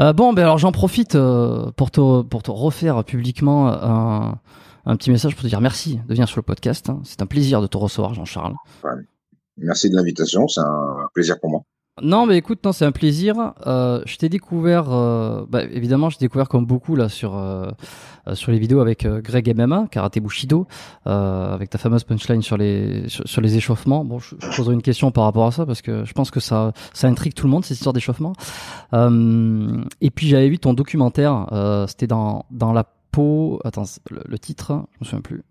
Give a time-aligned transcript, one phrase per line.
[0.00, 5.10] Euh, bon, ben alors j'en profite euh, pour, te, pour te refaire publiquement un, petit
[5.10, 6.90] message pour te dire merci de venir sur le podcast.
[7.04, 8.54] C'est un plaisir de te recevoir, Jean-Charles.
[9.58, 11.62] Merci de l'invitation, c'est un plaisir pour moi.
[12.02, 13.52] Non, mais écoute, non, c'est un plaisir.
[13.66, 17.70] Euh, je t'ai découvert, euh, bah, évidemment, j'ai découvert comme beaucoup là sur euh,
[18.26, 20.66] euh sur les vidéos avec euh, Greg MMA, Karate Bushido,
[21.06, 24.04] euh, avec ta fameuse punchline sur les sur, sur les échauffements.
[24.04, 26.40] Bon, je, je, poserai une question par rapport à ça parce que je pense que
[26.40, 28.32] ça ça intrigue tout le monde cette histoire d'échauffement.
[28.92, 31.46] et puis j'avais vu ton documentaire,
[31.88, 33.60] c'était dans dans la peau.
[33.64, 35.42] Attends, le, le, titre, je me souviens plus.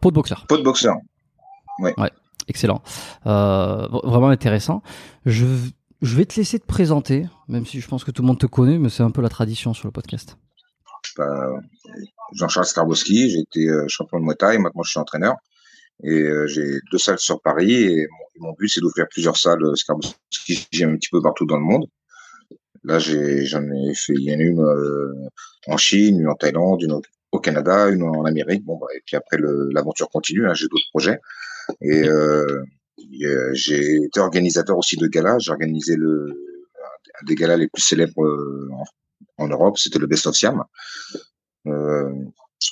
[0.00, 0.46] peau de boxeur.
[0.48, 0.96] Peau de boxeur.
[1.80, 1.94] Ouais.
[1.98, 2.10] Ouais
[2.48, 2.82] excellent,
[3.26, 4.82] euh, vraiment intéressant.
[5.26, 5.46] Je,
[6.02, 8.46] je vais te laisser te présenter, même si je pense que tout le monde te
[8.46, 10.36] connaît, mais c'est un peu la tradition sur le podcast.
[11.16, 11.52] Bah,
[12.34, 15.36] Jean-Charles Skarbowski, j'ai été euh, champion de Muay Thai, maintenant je suis entraîneur.
[16.04, 18.06] Et euh, j'ai deux salles sur Paris et
[18.38, 21.86] mon, but c'est d'ouvrir plusieurs salles Skarbowski, j'ai un petit peu partout dans le monde.
[22.84, 24.64] Là, j'en ai, ai, fait, il une
[25.66, 27.00] en Chine, une en Thaïlande, une
[27.32, 28.64] au Canada, une en Amérique.
[28.64, 29.38] Bon, bah, et puis après,
[29.72, 30.48] l'aventure continue.
[30.48, 31.18] Hein, j'ai d'autres projets.
[31.80, 32.64] Et euh,
[33.52, 35.38] j'ai été organisateur aussi de galas.
[35.38, 36.48] J'ai organisé le
[37.20, 39.78] un des galas les plus célèbres euh, en, en Europe.
[39.78, 40.64] C'était le Best of Siam.
[41.66, 42.12] Euh,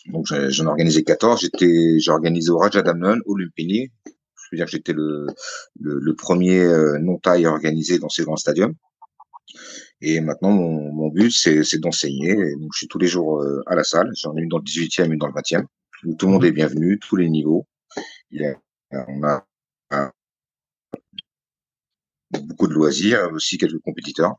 [0.07, 1.41] donc j'en ai organisé 14.
[1.41, 3.91] J'étais, j'ai organisé au Rajadamnon, au Lumpini.
[4.05, 5.27] Je veux dire que j'étais le,
[5.81, 8.75] le, le, premier euh, non-taille organisé dans ces grands stadiums.
[10.01, 12.35] Et maintenant, mon, mon but, c'est d'enseigner.
[12.35, 14.11] Donc, je suis tous les jours euh, à la salle.
[14.15, 15.65] J'en ai une dans le 18e, une dans le 20e,
[16.05, 17.67] où tout le monde est bienvenu, tous les niveaux.
[18.31, 18.55] Il y a,
[18.93, 19.45] on a,
[19.91, 20.13] a
[22.31, 24.37] beaucoup de loisirs, aussi quelques compétiteurs.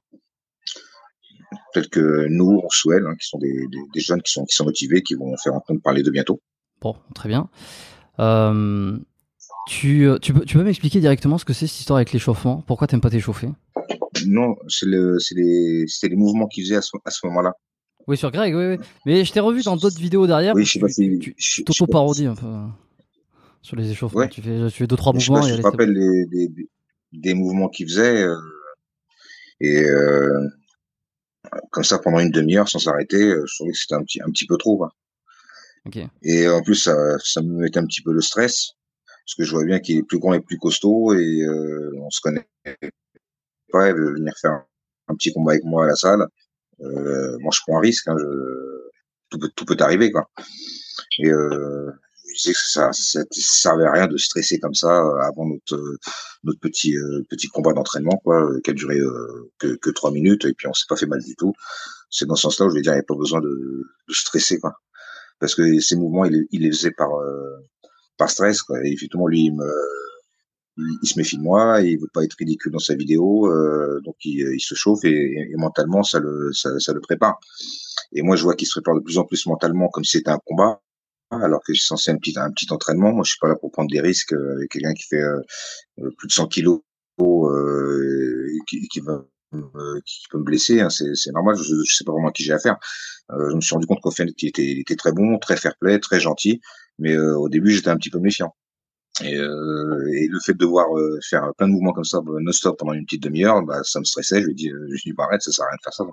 [1.73, 4.55] Peut-être que nous, on souhaite, hein, qui sont des, des, des, jeunes qui sont, qui
[4.55, 6.41] sont motivés, qui vont faire entendre parler de bientôt.
[6.81, 7.49] Bon, très bien.
[8.19, 8.97] Euh,
[9.67, 12.63] tu, tu peux, tu peux m'expliquer directement ce que c'est cette histoire avec l'échauffement?
[12.67, 13.49] Pourquoi t'aimes pas t'échauffer?
[14.25, 17.53] Non, c'est le, les, les mouvements qu'il faisait à ce, à ce moment-là.
[18.07, 18.77] Oui, sur Greg, oui, oui.
[19.05, 20.55] Mais je t'ai revu dans d'autres vidéos derrière.
[20.55, 21.19] Oui, je sais pas si.
[21.19, 22.47] Tu, tu t'auto-parodies un peu
[23.61, 24.21] sur les échauffements.
[24.21, 24.29] Ouais.
[24.29, 25.41] Tu, fais, tu fais deux, trois mouvements.
[25.41, 26.69] Je, sais pas, je me rappelle des, des,
[27.13, 28.23] des, mouvements qu'il faisait.
[28.23, 28.35] Euh,
[29.59, 30.47] et euh,
[31.71, 34.29] comme ça, pendant une demi-heure, sans s'arrêter, euh, je trouvais que c'était un petit, un
[34.29, 34.77] petit peu trop.
[34.77, 34.91] Quoi.
[35.85, 36.07] Okay.
[36.23, 38.73] Et en plus, ça, ça me mettait un petit peu le stress.
[39.25, 42.09] Parce que je vois bien qu'il est plus grand et plus costaud et euh, on
[42.09, 42.47] se connaît
[43.73, 43.89] pas.
[43.89, 44.65] Il veut venir faire un,
[45.09, 46.25] un, petit combat avec moi à la salle.
[46.79, 48.07] Moi, je prends un risque.
[48.07, 48.25] Hein, je,
[49.29, 50.11] tout, peut, tout peut arriver.
[50.11, 50.29] Quoi.
[51.19, 51.91] Et euh,
[52.37, 54.89] je disais que ça, ça, servait à rien de stresser comme ça
[55.23, 55.97] avant notre
[56.43, 60.45] notre petit euh, petit combat d'entraînement quoi qui a duré euh, que que trois minutes
[60.45, 61.53] et puis on s'est pas fait mal du tout.
[62.09, 64.13] C'est dans ce sens-là où je vais dire il n'y a pas besoin de, de
[64.13, 64.73] stresser quoi.
[65.39, 67.57] Parce que ces mouvements il, il les faisait par euh,
[68.17, 68.83] par stress quoi.
[68.85, 69.67] Et effectivement lui il me
[71.01, 74.15] il, se méfie de moi, il veut pas être ridicule dans sa vidéo, euh, donc
[74.23, 77.39] il, il, se chauffe et, et, mentalement ça le ça, ça le prépare.
[78.13, 80.29] Et moi je vois qu'il se prépare de plus en plus mentalement comme si c'était
[80.29, 80.79] un combat
[81.31, 83.13] alors que c'est censé un petit un petit entraînement.
[83.13, 85.41] Moi, je suis pas là pour prendre des risques avec quelqu'un qui fait euh,
[86.17, 86.81] plus de 100 kilos
[87.19, 89.23] euh, qui, qui, va,
[89.53, 90.81] euh, qui peut me blesser.
[90.81, 90.89] Hein.
[90.89, 91.55] C'est normal.
[91.57, 92.77] Je, je sais pas vraiment qui j'ai affaire.
[93.31, 95.57] Euh, je me suis rendu compte qu'au fait, il était, il était très bon, très
[95.57, 96.61] fair-play, très gentil.
[96.99, 98.55] Mais euh, au début, j'étais un petit peu méfiant.
[99.23, 100.87] Et, euh, et, le fait de devoir
[101.27, 104.41] faire plein de mouvements comme ça non-stop pendant une petite demi-heure, bah, ça me stressait.
[104.41, 105.83] Je lui ai dit, je lui ai dit, bah, arrête, ça sert à rien de
[105.83, 106.03] faire ça.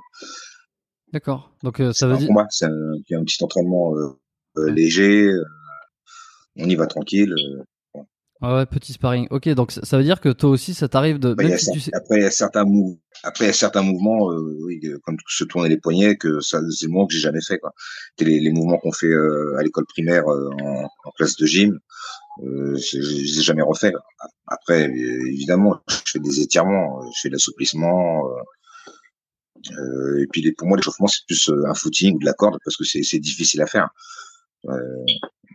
[1.12, 1.54] D'accord.
[1.62, 2.30] Donc ça veut dire.
[2.50, 4.18] C'est un, un, petit entraînement euh,
[4.56, 5.44] léger, euh,
[6.56, 7.32] on y va tranquille.
[7.32, 7.62] Euh,
[8.46, 9.26] ah ouais, petit sparring.
[9.30, 11.32] Ok, donc ça veut dire que toi aussi, ça t'arrive de.
[11.32, 11.90] Bah, y si.
[11.94, 12.98] Après, il y a certains mouvements.
[13.22, 16.60] Après, il y a certains mouvements, euh, oui, comme se tourner les poignets, que ça,
[16.70, 17.58] c'est le mouvement que j'ai jamais fait.
[17.58, 17.72] Quoi.
[18.18, 21.78] Les, les mouvements qu'on fait euh, à l'école primaire euh, en, en, classe de gym,
[22.42, 23.92] euh, je les ai jamais refait.
[24.46, 28.28] Après, évidemment, je fais des étirements, je fais de l'assouplissement.
[29.70, 32.76] et puis, les, pour moi, l'échauffement, c'est plus un footing ou de la corde parce
[32.76, 33.88] que c'est difficile à faire.
[34.68, 35.04] Euh,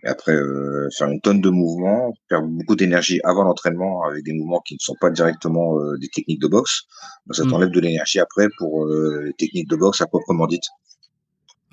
[0.04, 4.62] après, euh, faire une tonne de mouvements, perdre beaucoup d'énergie avant l'entraînement avec des mouvements
[4.62, 6.84] qui ne sont pas directement euh, des techniques de boxe,
[7.26, 7.74] ben, ça t'enlève mmh.
[7.74, 10.68] de l'énergie après pour euh, les techniques de boxe à proprement dites.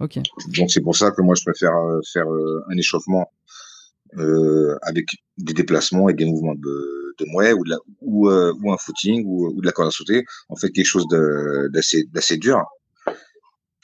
[0.01, 0.19] Ok.
[0.57, 1.73] Donc c'est pour ça que moi je préfère
[2.13, 3.31] faire un échauffement
[4.83, 5.07] avec
[5.39, 9.25] des déplacements et des mouvements de, de mouet ou, de la, ou, ou un footing
[9.25, 10.25] ou, ou, de la corde à sauter.
[10.51, 12.63] On fait quelque chose d'assez dur,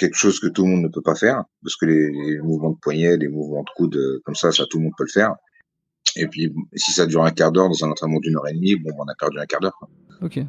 [0.03, 2.71] quelque chose que tout le monde ne peut pas faire parce que les, les mouvements
[2.71, 5.35] de poignet, les mouvements de coude comme ça, ça tout le monde peut le faire.
[6.17, 8.77] Et puis si ça dure un quart d'heure dans un entraînement d'une heure et demie,
[8.77, 9.79] bon, on a perdu un quart d'heure.
[10.21, 10.41] Ok.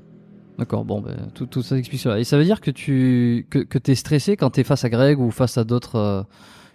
[0.58, 2.20] D'accord, bon, ben, tout, tout ça explique cela.
[2.20, 4.90] Et ça veut dire que tu que, que es stressé quand tu es face à
[4.90, 6.24] Greg ou face à d'autres euh,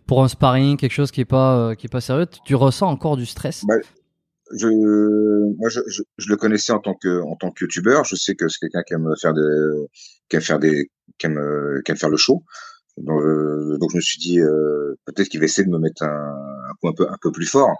[0.06, 2.88] pour un sparring, quelque chose qui est pas euh, qui est pas sérieux, tu ressens
[2.88, 3.64] encore du stress?
[3.68, 3.74] Bah,
[4.56, 4.68] je,
[5.56, 8.04] moi, je, je, je, le connaissais en tant que en tant que youtubeur.
[8.04, 9.42] Je sais que c'est quelqu'un qui aime faire des
[10.28, 11.40] qui aime faire des qui aime,
[11.84, 12.42] qui aime faire le show.
[12.96, 16.02] Donc, euh, donc je me suis dit euh, peut-être qu'il va essayer de me mettre
[16.02, 17.76] un, un coup un peu un peu plus fort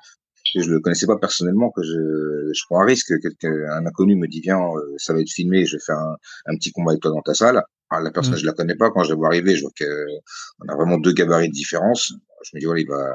[0.55, 3.13] et je le connaissais pas personnellement que je, je prends un risque.
[3.21, 6.17] Quelqu'un, un inconnu me dit viens, euh, ça va être filmé, je vais faire un,
[6.47, 7.63] un petit combat avec toi dans ta salle.
[7.91, 8.39] Alors, la personne, mm.
[8.39, 8.91] je la connais pas.
[8.91, 12.13] Quand je la vois arriver, je vois qu'on a vraiment deux gabarits de différence.
[12.45, 13.15] Je me dis voilà, il va,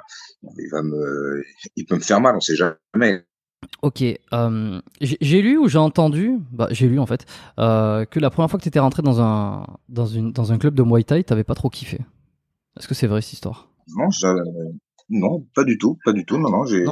[0.58, 1.44] il va me,
[1.76, 3.26] il peut me faire mal, on sait jamais.
[3.81, 7.25] Ok, euh, j'ai lu ou j'ai entendu, bah, j'ai lu en fait,
[7.60, 10.57] euh, que la première fois que tu étais rentré dans un, dans, une, dans un
[10.57, 12.00] club de Muay Thai, t'avais pas trop kiffé.
[12.77, 13.69] Est-ce que c'est vrai cette histoire?
[13.95, 14.07] Non,
[15.10, 16.38] non, pas du tout, pas du tout.
[16.38, 16.86] Non, non, j'ai,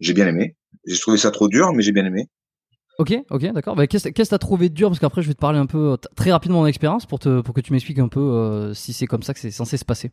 [0.00, 0.56] j'ai bien aimé.
[0.86, 2.28] J'ai trouvé ça trop dur, mais j'ai bien aimé.
[2.98, 3.76] Ok, ok, d'accord.
[3.76, 4.88] Bah, qu'est-ce que tu as trouvé dur?
[4.88, 7.40] Parce qu'après, je vais te parler un peu très rapidement de mon expérience pour, te,
[7.40, 9.84] pour que tu m'expliques un peu euh, si c'est comme ça que c'est censé se
[9.84, 10.10] passer.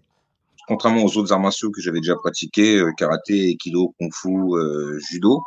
[0.68, 5.00] Contrairement aux autres arts martiaux que j'avais déjà pratiqués, euh, karaté, aikido, kung fu, euh,
[5.10, 5.44] judo,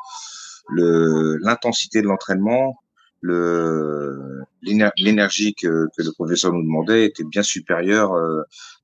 [0.76, 2.76] l'intensité de l'entraînement,
[3.20, 8.12] le, l'énergie que, que le professeur nous demandait était bien supérieure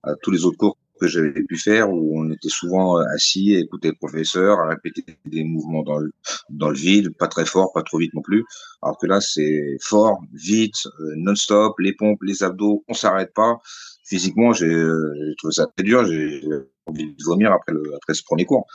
[0.03, 3.55] à tous les autres cours que j'avais pu faire où on était souvent euh, assis
[3.55, 6.11] à écouter le professeur, à répéter des mouvements dans le,
[6.50, 8.44] dans le vide, pas très fort, pas trop vite non plus.
[8.83, 13.59] Alors que là, c'est fort, vite, euh, non-stop, les pompes, les abdos, on s'arrête pas.
[14.05, 16.41] Physiquement, j'ai euh, trouvé ça très dur, j'ai
[16.87, 18.67] envie de vomir après, le, après ce premier cours.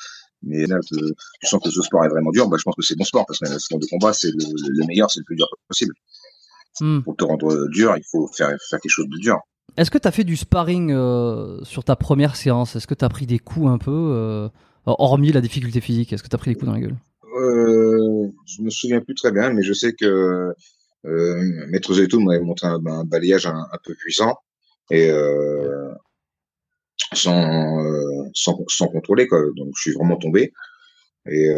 [0.44, 0.98] Mais là, je,
[1.42, 3.26] je sens que ce sport est vraiment dur, bah, je pense que c'est bon sport
[3.28, 4.44] parce que le sport de combat, c'est le,
[4.80, 5.94] le, meilleur, c'est le plus dur possible.
[6.80, 7.02] Hmm.
[7.02, 9.38] Pour te rendre dur, il faut faire, faire quelque chose de dur.
[9.78, 12.76] Est-ce que tu as fait du sparring euh, sur ta première séance?
[12.76, 14.50] Est-ce que tu as pris des coups un peu, euh,
[14.86, 16.12] hormis la difficulté physique?
[16.12, 16.98] Est-ce que tu as pris des coups dans la gueule?
[17.38, 20.54] Euh, Je me souviens plus très bien, mais je sais que
[21.06, 24.36] euh, Maître Zeto m'avait montré un, un balayage un, un, peu puissant
[24.92, 25.10] et
[27.13, 29.27] sans, euh, sans, sans, contrôler.
[29.27, 29.42] Quoi.
[29.56, 30.53] Donc je suis vraiment tombé.
[31.30, 31.50] Et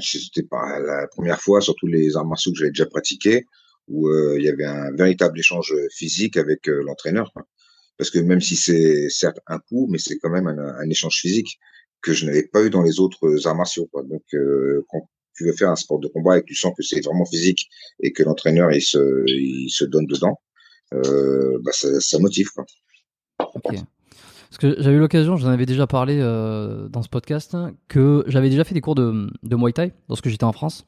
[0.00, 3.44] c'était pas la première fois, surtout les arts martiaux que j'avais déjà pratiqués
[3.88, 7.32] où euh, il y avait un véritable échange physique avec euh, l'entraîneur.
[7.98, 11.18] Parce que même si c'est certes un coup, mais c'est quand même un, un, échange
[11.18, 11.58] physique
[12.02, 13.86] que je n'avais pas eu dans les autres arts martiaux.
[13.92, 14.02] Quoi.
[14.02, 16.82] Donc euh, quand tu veux faire un sport de combat et que tu sens que
[16.82, 17.68] c'est vraiment physique
[18.00, 20.40] et que l'entraîneur il se, il se donne dedans,
[20.94, 22.48] euh, bah ça, ça motive.
[22.54, 22.66] Quoi.
[24.58, 27.54] Parce que j'avais eu l'occasion, j'en avais déjà parlé euh, dans ce podcast,
[27.88, 30.86] que j'avais déjà fait des cours de, Muay Thai lorsque j'étais en France.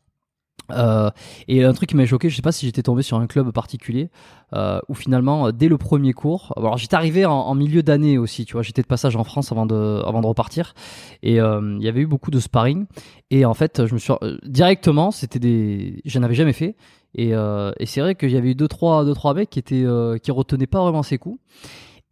[0.73, 1.11] Euh,
[1.49, 3.51] et un truc qui m'a choqué, je sais pas si j'étais tombé sur un club
[3.53, 4.11] particulier
[4.55, 8.55] euh, où finalement dès le premier cours, alors j'étais arrivé en, milieu d'année aussi, tu
[8.55, 10.75] vois, j'étais de passage en France avant de repartir.
[11.23, 12.87] Et euh, il y avait eu beaucoup de sparring.
[13.31, 16.75] Et en fait je me suis euh, directement, c'était des, je n'avais jamais fait.
[17.15, 19.59] Et, euh, et c'est vrai qu'il y avait eu deux trois deux trois mecs qui
[19.59, 19.85] étaient
[20.23, 21.39] qui retenaient pas vraiment ses coups.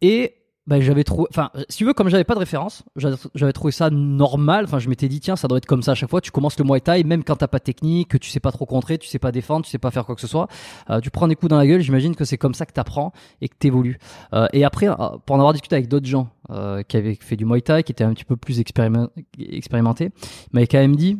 [0.01, 0.36] Et
[0.67, 3.89] bah, j'avais trouvé, enfin, si tu veux, comme j'avais pas de référence, j'avais trouvé ça
[3.89, 4.65] normal.
[4.65, 6.19] Enfin, je m'étais dit, tiens, ça doit être comme ça à chaque fois.
[6.19, 8.51] Tu commences le Muay Thai, même quand t'as pas de technique, que tu sais pas
[8.51, 10.47] trop contrer, tu sais pas défendre, tu sais pas faire quoi que ce soit.
[10.89, 11.79] Euh, tu prends des coups dans la gueule.
[11.79, 13.97] J'imagine que c'est comme ça que t'apprends et que t'évolues.
[14.33, 17.37] Euh, et après, euh, pour en avoir discuté avec d'autres gens euh, qui avaient fait
[17.37, 21.17] du Muay Thai, qui étaient un petit peu plus expérimentés, ils m'avaient quand même dit,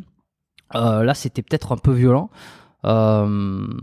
[0.74, 2.28] euh, là, c'était peut-être un peu violent.
[2.84, 3.26] Euh,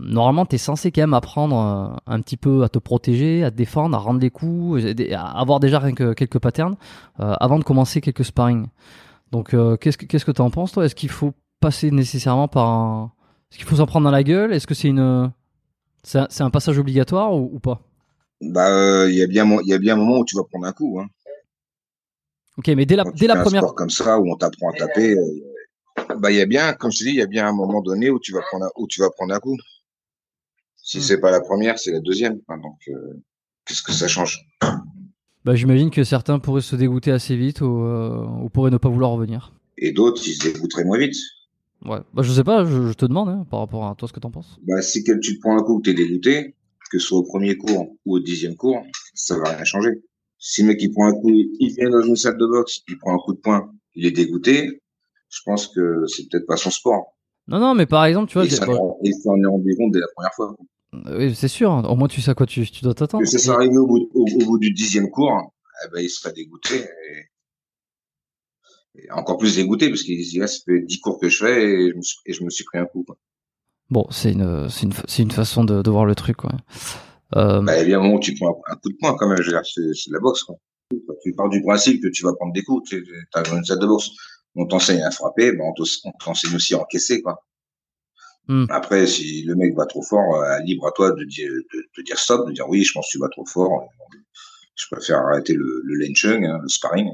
[0.00, 3.50] normalement, tu es censé quand même apprendre euh, un petit peu à te protéger, à
[3.50, 6.76] te défendre, à rendre les coups, à avoir déjà rien que quelques patterns
[7.20, 8.66] euh, avant de commencer quelques sparring.
[9.32, 10.86] Donc, euh, qu'est-ce que qu'est-ce que t'en penses toi?
[10.86, 13.12] Est-ce qu'il faut passer nécessairement par un...
[13.50, 14.52] Est-ce qu'il faut s'en prendre dans la gueule?
[14.52, 15.30] Est-ce que c'est une
[16.02, 17.80] c'est un, un, passage obligatoire ou, ou pas?
[18.40, 20.66] Bah, il y a bien il y a bien un moment où tu vas prendre
[20.66, 21.00] un coup.
[21.00, 21.06] Hein.
[22.56, 23.74] Ok, mais dès la dès la première.
[23.74, 25.16] comme ça où on t'apprend à taper
[26.18, 27.82] bah, il y a bien, comme je te dis, il y a bien un moment
[27.82, 29.56] donné où tu vas prendre un, où tu vas prendre un coup.
[30.76, 31.02] Si mmh.
[31.02, 32.40] c'est pas la première, c'est la deuxième.
[32.48, 33.20] donc, euh,
[33.64, 34.46] qu'est-ce que ça change?
[35.44, 38.88] Bah, J'imagine que certains pourraient se dégoûter assez vite ou, euh, ou pourraient ne pas
[38.88, 39.52] vouloir revenir.
[39.78, 41.16] Et d'autres, ils se dégoûteraient moins vite.
[41.84, 41.98] Ouais.
[42.14, 44.20] Bah, je sais pas, je, je te demande hein, par rapport à toi ce que
[44.20, 44.58] t'en penses.
[44.66, 46.54] Bah, si tu te prends un coup que t'es dégoûté,
[46.90, 48.82] que ce soit au premier cours ou au dixième cours,
[49.14, 50.02] ça va rien changer.
[50.38, 52.98] Si le mec il prend un coup, il vient dans une salle de boxe, il
[52.98, 54.80] prend un coup de poing, il est dégoûté,
[55.36, 57.16] je pense que c'est peut-être pas son sport.
[57.48, 58.46] Non, non, mais par exemple, tu vois.
[58.46, 60.56] Il s'en est rendu compte dès la première fois.
[61.18, 61.70] Oui, c'est sûr.
[61.70, 63.24] Au moins, tu sais à quoi tu, tu dois t'attendre.
[63.24, 65.52] Que ça arrivé au bout, au, au bout, du dixième cours,
[65.84, 66.76] eh ben, il serait dégoûté.
[66.76, 67.26] Et...
[68.98, 71.70] Et encore plus dégoûté parce qu'il dit là, ça fait dix cours que je fais
[71.70, 73.04] et je me suis, et je me suis pris un coup.
[73.04, 73.18] Quoi.
[73.90, 76.52] Bon, c'est une, une, une façon de, de, voir le truc, quoi.
[77.36, 77.60] Euh...
[77.60, 79.36] Bah, il y a un moment où tu prends un, coup de poing, quand même.
[79.36, 80.56] C'est, c'est de la boxe, quoi.
[81.22, 82.88] Tu pars du principe que tu vas prendre des coups.
[82.88, 84.10] Tu as une salle de boxe.
[84.56, 87.44] On t'enseigne à frapper, ben on t'enseigne aussi à encaisser, quoi.
[88.48, 88.66] Hmm.
[88.70, 92.02] Après, si le mec va trop fort, euh, libre à toi de dire, de, de,
[92.02, 93.88] dire stop, de dire oui, je pense que tu vas trop fort.
[94.76, 97.10] Je préfère arrêter le, le lenchung, hein, le sparring,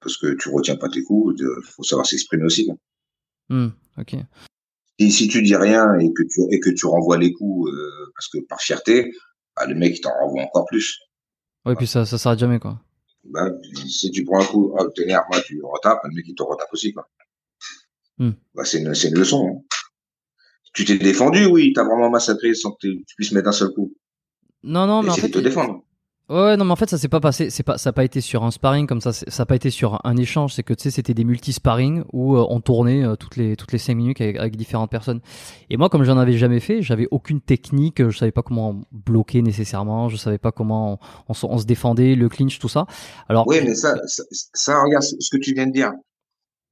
[0.00, 1.36] parce que tu retiens pas tes coups.
[1.38, 2.70] Il faut savoir s'exprimer aussi.
[3.48, 3.68] Hmm,
[3.98, 4.14] ok.
[4.98, 8.12] Et si tu dis rien et que tu et que tu renvoies les coups euh,
[8.14, 9.12] parce que par fierté,
[9.54, 10.98] bah, le mec il t'en renvoie encore plus.
[11.66, 12.80] Oui, puis ça ça s'arrête jamais quoi.
[13.30, 13.50] Bah,
[13.86, 16.68] si tu prends un coup, oh, t'énerves, moi tu retapes, le mec il te retape
[16.72, 17.08] aussi quoi.
[18.18, 18.32] Hmm.
[18.54, 19.48] Bah, c'est une c'est une leçon.
[19.48, 19.76] Hein.
[20.74, 23.94] Tu t'es défendu, oui, t'as vraiment massacré sans que tu puisses mettre un seul coup.
[24.62, 25.30] Non non, mais en fait.
[25.30, 25.85] te défendre.
[26.28, 27.50] Ouais, non, mais en fait, ça s'est pas passé.
[27.50, 29.12] C'est pas, ça a pas été sur un sparring comme ça.
[29.12, 30.54] Ça a pas été sur un échange.
[30.54, 33.70] C'est que tu sais, c'était des multi-sparring où euh, on tournait euh, toutes les toutes
[33.70, 35.20] les cinq minutes avec, différentes personnes.
[35.70, 38.02] Et moi, comme j'en avais jamais fait, j'avais aucune technique.
[38.08, 40.08] Je savais pas comment bloquer nécessairement.
[40.08, 42.86] Je savais pas comment on, on, se défendait, le clinch, tout ça.
[43.28, 43.46] Alors.
[43.46, 45.92] Oui, mais ça, ça, ça, regarde ce que tu viens de dire.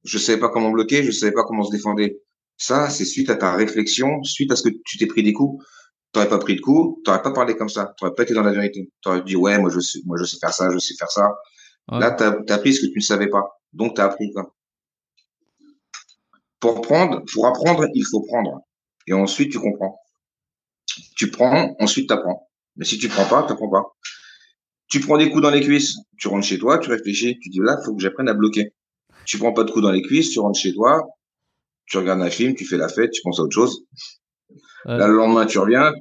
[0.03, 1.01] Je savais pas comment bloquer.
[1.03, 2.01] Je savais pas comment se défendre.
[2.57, 5.63] Ça, c'est suite à ta réflexion, suite à ce que tu t'es pris des coups
[6.15, 8.53] t'aurais pas pris de coup, t'aurais pas parlé comme ça, t'aurais pas été dans la
[8.53, 8.89] vérité.
[9.01, 11.27] T'aurais dit ouais, moi je sais, moi je sais faire ça, je sais faire ça.
[11.91, 14.55] Là, t'as as appris ce que tu ne savais pas, donc t'as appris quoi?
[16.61, 18.61] Pour prendre, pour apprendre, il faut prendre,
[19.07, 19.99] et ensuite tu comprends.
[21.17, 22.49] Tu prends, ensuite t'apprends.
[22.77, 23.83] Mais si tu prends pas, t'apprends pas.
[24.87, 27.59] Tu prends des coups dans les cuisses, tu rentres chez toi, tu réfléchis, tu dis
[27.61, 28.73] là, faut que j'apprenne à bloquer.
[29.25, 31.03] Tu prends pas de coups dans les cuisses, tu rentres chez toi,
[31.87, 33.83] tu regardes un film, tu fais la fête, tu penses à autre chose.
[34.85, 35.93] Là, le lendemain, tu reviens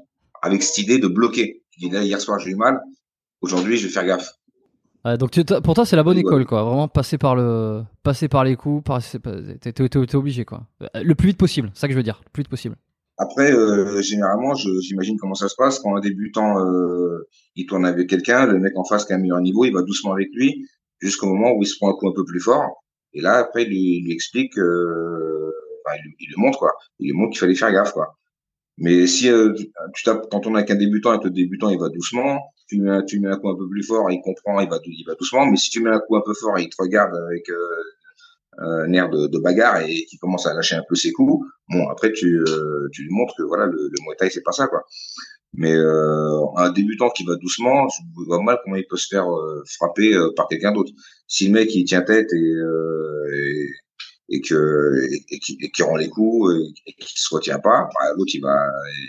[0.42, 1.62] avec cette idée de bloquer.
[1.70, 2.80] Tu dis là, hier soir, j'ai eu mal.
[3.40, 4.30] Aujourd'hui, je vais faire gaffe.
[5.18, 6.62] donc pour toi, c'est la bonne école, quoi.
[6.62, 8.84] Vraiment passer par le, passer par les coups,
[9.60, 10.66] t'es obligé, quoi.
[10.94, 12.76] Le plus vite possible, c'est ça que je veux dire, le plus vite possible.
[13.16, 18.08] Après, euh, généralement, j'imagine comment ça se passe quand un débutant, euh, il tourne avec
[18.08, 20.66] quelqu'un, le mec en face qui a un meilleur niveau, il va doucement avec lui
[20.98, 22.82] jusqu'au moment où il se prend un coup un peu plus fort.
[23.12, 25.52] Et là, après, il lui, explique, euh,
[25.86, 28.16] enfin, il, il, lui montre quoi, il lui montre qu'il fallait faire gaffe quoi.
[28.78, 29.52] Mais si euh,
[29.94, 32.80] tu tapes, quand on a qu'un débutant et que le débutant il va doucement, tu
[32.80, 35.04] mets, un, tu mets un coup un peu plus fort, il comprend, il va, il
[35.06, 35.46] va doucement.
[35.46, 37.84] Mais si tu mets un coup un peu fort et il te regarde avec euh,
[38.58, 41.88] un air de, de, bagarre et qui commence à lâcher un peu ses coups, bon
[41.88, 44.66] après tu, euh, tu lui montres que voilà le, le Muay Thai c'est pas ça
[44.66, 44.82] quoi.
[45.56, 49.26] Mais euh, un débutant qui va doucement, je vois mal comment il peut se faire
[49.78, 50.90] frapper par quelqu'un d'autre.
[51.28, 52.54] Si le mec il tient tête et,
[53.36, 53.68] et
[54.34, 54.40] et
[55.30, 56.52] et, qui, et rend les coups
[56.86, 58.56] et, qui se retient pas, bah, l'autre il va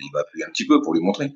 [0.03, 1.36] il va appuyer un petit peu pour lui montrer.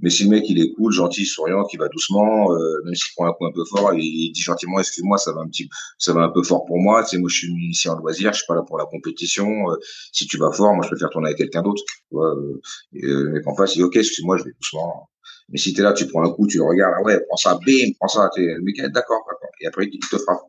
[0.00, 3.12] Mais si le mec il est cool, gentil, souriant, qui va doucement, euh, même s'il
[3.16, 5.68] prend un coup un peu fort, il, il dit gentiment excuse-moi, ça va un petit,
[5.98, 7.04] ça va un peu fort pour moi.
[7.04, 9.70] Tu moi je suis ici en loisir, je suis pas là pour la compétition.
[9.70, 9.76] Euh,
[10.12, 11.82] si tu vas fort, moi je préfère tourner avec quelqu'un d'autre.
[11.86, 12.60] Tu euh,
[12.94, 15.10] et, le mec en face, il dit ok, excuse-moi, je vais doucement.
[15.48, 17.58] Mais si t'es là, tu prends un coup, tu le regardes, ah ouais, prends ça,
[17.66, 19.50] bim, prends ça, le mec d'accord, d'accord.
[19.60, 20.42] Et après il te frappe.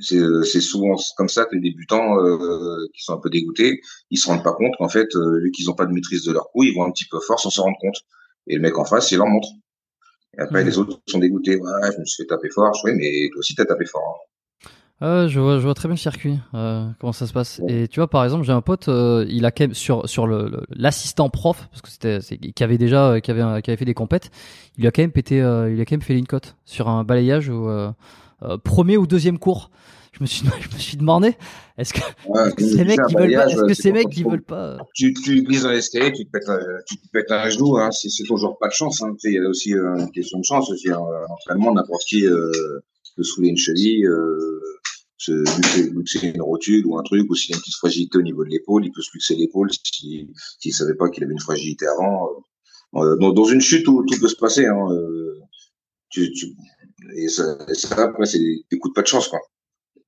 [0.00, 4.26] C'est souvent comme ça que les débutants euh, qui sont un peu dégoûtés, ils se
[4.26, 6.64] rendent pas compte qu'en fait, euh, vu qu'ils ont pas de maîtrise de leur coup,
[6.64, 7.96] ils vont un petit peu fort sans se rendre compte.
[8.48, 9.48] Et le mec en face, il leur montre.
[10.36, 11.56] Et après, les autres sont dégoûtés.
[11.56, 12.72] Ouais, je me suis fait taper fort.
[12.84, 14.02] Oui, mais toi aussi, t'as tapé fort.
[14.02, 14.26] Hein.
[14.98, 17.60] Ah, je vois, je vois très bien le circuit, euh, comment ça se passe.
[17.68, 20.26] Et tu vois, par exemple, j'ai un pote, euh, il a quand même sur sur
[20.26, 23.92] le l'assistant prof, parce que c'était qui avait déjà qui avait qui avait fait des
[23.92, 24.30] compètes,
[24.78, 27.04] il a quand même pété, euh, il a quand même fait une cote sur un
[27.04, 27.90] balayage où euh,
[28.64, 29.70] premier ou deuxième cours.
[30.12, 31.34] Je me suis, je me suis demandé,
[31.76, 32.00] est-ce que,
[32.58, 34.78] ces mecs qui veulent pas, est-ce que ces mecs qui veulent pas.
[34.94, 36.48] Tu, tu glisses dans l'escalier, tu te pètes,
[36.86, 39.14] tu te pètes un genou, hein, c'est toujours pas de chance, hein.
[39.24, 41.00] Il y a aussi euh, une question de chance aussi, hein.
[41.28, 42.50] L'entraînement, n'importe qui, euh,
[43.16, 44.60] peut soulever une cheville, euh,
[45.18, 45.32] se
[45.92, 48.50] luxer une rotule ou un truc, ou s'il a une petite fragilité au niveau de
[48.50, 50.28] l'épaule, il peut se luxer l'épaule s'il
[50.60, 52.30] si, savait pas qu'il avait une fragilité avant.
[52.94, 54.86] Euh, dans, dans, une chute, tout, tout peut se passer, hein.
[54.90, 55.40] Euh,
[56.08, 56.54] tu, tu,
[57.14, 59.40] et ça, ça après, c'est des, coups de pas de chance, quoi.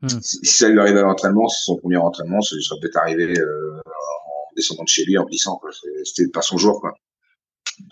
[0.00, 0.08] Hmm.
[0.20, 3.80] Si, ça lui arrivait à l'entraînement, c'est son premier entraînement, ça serait peut-être arrivé euh,
[3.86, 5.70] en descendant de chez lui, en glissant, quoi.
[6.04, 6.94] C'était pas son jour, quoi.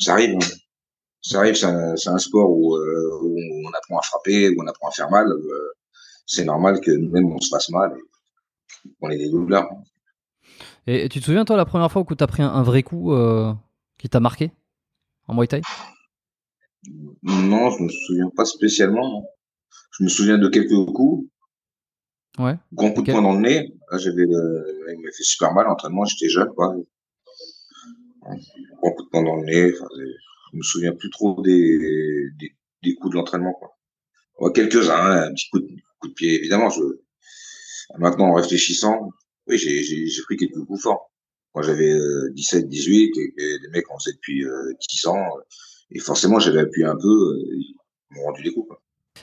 [0.01, 0.57] Ça arrive, hein.
[1.23, 3.37] Ça arrive, c'est un, un, sport où, euh, où,
[3.67, 5.27] on apprend à frapper, où on apprend à faire mal.
[5.27, 5.73] Euh,
[6.25, 7.97] c'est normal que nous-mêmes, on se fasse mal
[8.85, 9.69] et qu'on ait des douleurs.
[10.87, 12.85] Et, tu te souviens, toi, la première fois où tu as pris un, un vrai
[12.85, 13.13] coup
[13.99, 14.53] qui t'a marqué
[15.27, 15.63] en Muay Thai?
[17.23, 19.27] Non, je me souviens pas spécialement.
[19.93, 21.29] Je me souviens de quelques coups.
[22.39, 22.55] Ouais.
[22.73, 23.75] Grand coup de poing dans le nez.
[23.91, 26.05] Là, j'avais, euh, il m'a fait super mal l'entraînement.
[26.05, 26.77] J'étais jeune, quoi.
[28.23, 29.73] Grand coup de poing dans le nez.
[29.73, 29.87] Enfin,
[30.53, 34.53] je me souviens plus trop des, des, des coups de l'entraînement, quoi.
[34.53, 36.69] quelques-uns, hein, un petit coup de, coup de pied, évidemment.
[36.69, 36.83] Je,
[37.99, 39.11] maintenant, en réfléchissant,
[39.47, 41.11] oui, j'ai, j'ai, j'ai pris quelques coups forts.
[41.53, 41.95] quand j'avais
[42.33, 44.45] 17, 18 et, et les mecs en faisaient depuis
[44.91, 45.25] 10 ans.
[45.91, 47.75] Et forcément, j'avais appuyé un peu, ils
[48.11, 48.69] m'ont rendu des coups.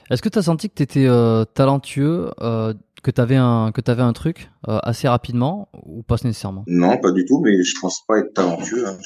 [0.09, 1.07] Est-ce que tu as senti que tu étais
[1.53, 6.63] talentueux, que tu avais un que tu avais un truc assez rapidement ou pas nécessairement?
[6.67, 8.87] Non, pas du tout, mais je pense pas être talentueux.
[8.87, 8.97] Hein.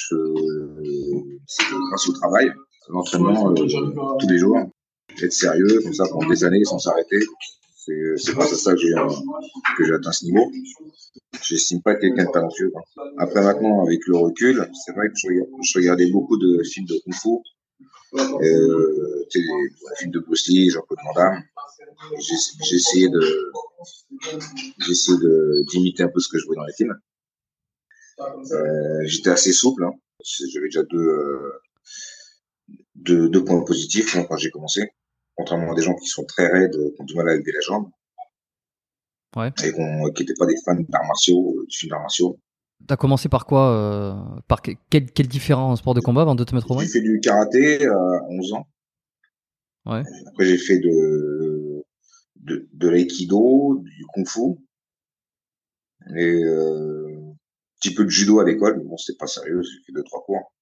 [1.47, 2.51] C'est grâce au travail,
[2.89, 4.57] l'entraînement tous les jours,
[5.21, 7.19] être sérieux comme ça pendant des années sans s'arrêter.
[8.17, 8.79] C'est grâce à ça que
[9.85, 10.51] j'ai atteint ce niveau.
[11.41, 12.73] J'estime pas quelqu'un de talentueux.
[13.17, 17.13] Après maintenant, avec le recul, c'est vrai que je, regardais beaucoup de films de kung
[17.13, 17.29] fu,
[18.13, 21.43] euh, films de Bruce Lee, Jean-Claude Van Damme.
[22.71, 23.09] Essayé
[25.69, 26.95] d'imiter un peu ce que je voyais dans les films.
[28.19, 29.85] Euh, J'étais assez souple.
[29.85, 29.93] Hein.
[30.51, 31.61] J'avais déjà euh,
[32.95, 34.89] deux points positifs hein, quand j'ai commencé
[35.37, 37.61] contrairement à des gens qui sont très raides, qui ont du mal à lever la
[37.61, 37.89] jambe.
[39.35, 39.49] Ouais.
[39.63, 42.39] Et qui n'étaient pas des fans d'arts martiaux, euh, du film d'arts martiaux.
[42.87, 46.53] T'as commencé par quoi euh, Par quel, quel différent sport de combat avant de te
[46.53, 48.67] mettre au J'ai fait du karaté à 11 ans.
[49.85, 50.03] Ouais.
[50.27, 51.83] Après, j'ai fait de,
[52.35, 54.57] de, de l'aïkido, du kung-fu.
[56.15, 57.35] Et euh, un
[57.79, 60.23] petit peu de judo à l'école, mais bon, c'était pas sérieux, j'ai fait deux, trois
[60.23, 60.53] cours.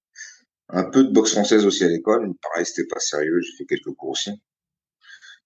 [0.69, 3.65] Un peu de boxe française aussi à l'école, mais pareil, c'était pas sérieux, j'ai fait
[3.65, 4.31] quelques cours aussi.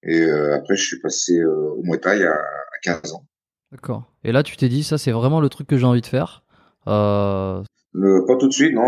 [0.03, 3.25] Et euh, après, je suis passé euh, au Muay Thai à, à 15 ans.
[3.71, 4.11] D'accord.
[4.23, 6.43] Et là, tu t'es dit, ça, c'est vraiment le truc que j'ai envie de faire.
[6.87, 7.61] Euh...
[7.91, 8.87] Le, pas tout de suite, non.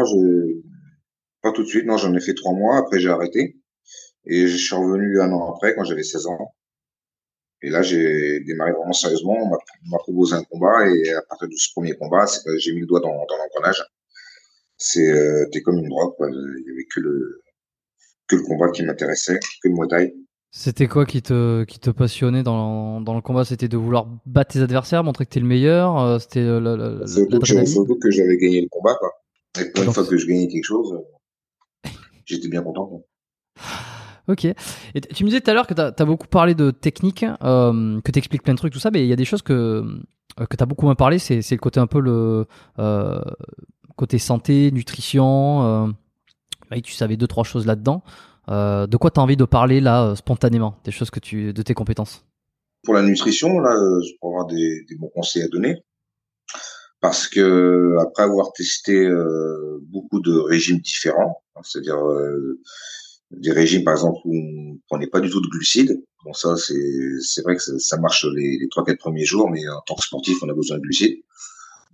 [1.41, 1.97] Pas tout de suite, non.
[1.97, 2.77] J'en ai fait trois mois.
[2.77, 3.57] Après, j'ai arrêté.
[4.25, 6.53] Et je suis revenu un an après, quand j'avais 16 ans.
[7.63, 9.35] Et là, j'ai démarré vraiment sérieusement.
[9.37, 9.49] On
[9.89, 10.87] m'a proposé un combat.
[10.89, 12.25] Et à partir de ce premier combat,
[12.57, 13.83] j'ai mis le doigt dans, dans l'engrenage.
[14.77, 16.15] C'est, euh, comme une drogue.
[16.15, 16.29] Quoi.
[16.31, 17.41] Il y avait que le,
[18.27, 20.15] que le combat qui m'intéressait, que le Muay Thai.
[20.53, 23.46] C'était quoi qui te, qui te passionnait dans, dans le combat?
[23.46, 27.08] C'était de vouloir battre tes adversaires, montrer que tu es le meilleur euh, C'était la,
[27.08, 28.96] surtout, que j'avais gagné le combat.
[29.00, 29.12] Quoi.
[29.62, 31.89] Et pour une fois que je gagnais quelque chose, euh,
[32.25, 33.01] j'étais bien content.
[34.27, 34.43] Ok.
[34.43, 38.01] Et tu me disais tout à l'heure que tu as, beaucoup parlé de technique, euh,
[38.01, 39.83] que tu expliques plein de trucs, tout ça, mais il y a des choses que,
[40.37, 42.46] que tu as beaucoup moins parlé, c'est le côté un peu le
[43.96, 45.94] côté santé, nutrition.
[46.83, 48.03] tu savais deux, trois choses là-dedans.
[48.49, 51.53] Euh, de quoi tu as envie de parler là euh, spontanément, des choses que tu,
[51.53, 52.25] de tes compétences?
[52.83, 55.83] Pour la nutrition, là, euh, je pourrais avoir des, bons conseils à donner.
[56.99, 59.09] Parce que après avoir testé
[59.89, 61.97] beaucoup de régimes différents, hein, c'est-à-dire
[63.31, 67.41] des régimes par exemple où on prenait pas du tout de glucides, bon ça c'est
[67.41, 70.49] vrai que ça, marche les, les 3-4 premiers jours, mais en tant que sportif on
[70.49, 71.17] a besoin de glucides,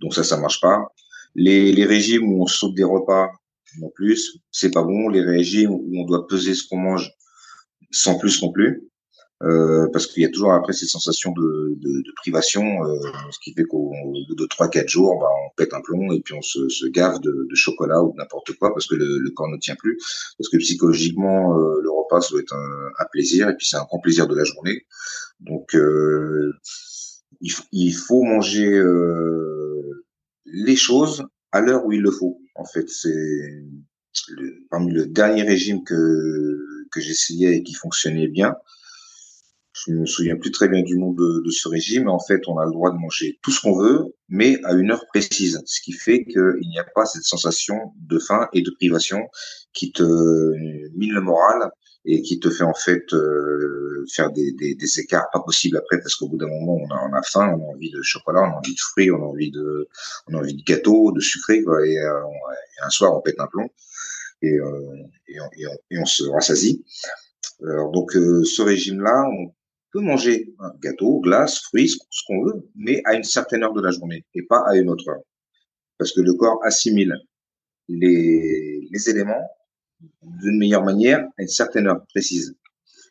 [0.02, 0.92] donc ça ça marche pas.
[1.34, 3.30] Les, les régimes où on saute des repas,
[3.78, 4.38] non plus.
[4.50, 5.08] C'est pas bon.
[5.08, 7.10] Les régimes où on doit peser ce qu'on mange
[7.90, 8.88] sans plus non plus.
[9.44, 11.78] Euh, parce qu'il y a toujours après cette sensation de,
[12.16, 12.98] privation, euh,
[13.30, 13.92] ce qui fait qu'au
[14.28, 17.54] bout de 3-4 jours, bah, on pète un plomb et puis on se, se de,
[17.54, 19.96] chocolat ou de n'importe quoi parce que le, corps ne tient plus.
[20.36, 24.00] Parce que psychologiquement, euh, le repas, doit être un, plaisir et puis c'est un grand
[24.00, 24.84] plaisir de la journée.
[25.40, 25.76] Donc,
[27.40, 28.82] il, faut manger
[30.46, 32.40] les choses à l'heure où il le faut.
[32.58, 33.64] En fait, c'est
[34.70, 36.58] parmi le dernier régime que
[36.90, 38.56] que j'essayais et qui fonctionnait bien.
[39.86, 42.08] Je me souviens plus très bien du nom de, de, ce régime.
[42.08, 44.90] En fait, on a le droit de manger tout ce qu'on veut, mais à une
[44.90, 48.70] heure précise, ce qui fait qu'il n'y a pas cette sensation de faim et de
[48.70, 49.28] privation
[49.72, 50.02] qui te
[50.96, 51.70] mine le moral
[52.04, 55.98] et qui te fait en fait euh, faire des, des, des, écarts pas possibles après
[55.98, 58.40] parce qu'au bout d'un moment on a, on a faim, on a envie de chocolat,
[58.42, 59.88] on a envie de fruits, on a envie de
[60.28, 62.22] on a envie de gâteau, de sucré quoi, et, euh,
[62.82, 63.68] un soir on pète un plomb
[64.42, 65.50] et, euh, et, on,
[65.90, 66.84] et, on, se rassasie.
[67.62, 69.52] Alors donc euh, ce régime là, on
[69.92, 73.80] peut manger un gâteau, glace, fruits, ce qu'on veut, mais à une certaine heure de
[73.80, 75.22] la journée et pas à une autre heure
[75.98, 77.14] parce que le corps assimile
[77.88, 79.42] les, les éléments
[80.22, 82.56] d'une meilleure manière à une certaine heure précise.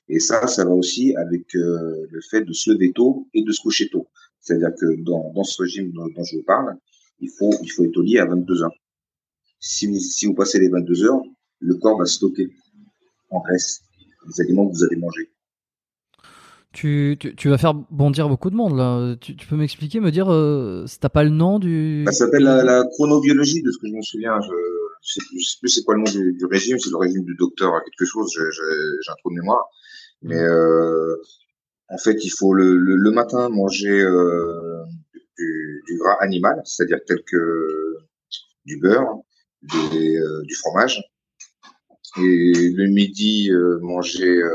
[0.08, 3.52] Et ça, ça va aussi avec euh, le fait de se lever tôt et de
[3.52, 4.08] se coucher tôt.
[4.40, 6.78] C'est-à-dire que dans, dans ce régime dont, je vous parle,
[7.20, 8.76] il faut, il faut être au lit à 22 heures.
[9.60, 11.22] Si, si vous passez les 22 heures,
[11.60, 12.50] le corps va stocker
[13.32, 13.82] en graisse
[14.28, 15.30] les aliments que vous avez mangés.
[16.74, 19.16] Tu, tu, vas faire bondir beaucoup de monde là.
[19.20, 22.04] Tu, tu peux m'expliquer, me dire, euh, t'as pas le nom du.
[22.06, 24.40] Ça s'appelle la, la, chronobiologie, de ce que je me souviens.
[24.42, 24.54] Je,
[25.02, 27.36] je sais, sais plus c'est quoi le nom du, du régime, c'est le régime du
[27.36, 29.66] docteur à quelque chose, j'ai un trou de mémoire.
[30.22, 31.16] Mais euh,
[31.90, 34.84] en fait, il faut le, le, le matin manger euh,
[35.38, 37.98] du, du, gras animal, c'est-à-dire tel que
[38.66, 39.22] du beurre,
[39.92, 41.02] des, euh, du fromage.
[42.18, 44.52] Et le midi, euh, manger euh,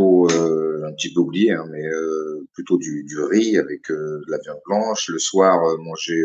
[0.00, 4.38] euh, un petit peu oublié, hein, mais euh, plutôt du, riz avec euh, de la
[4.38, 5.08] viande blanche.
[5.08, 6.22] Le soir, manger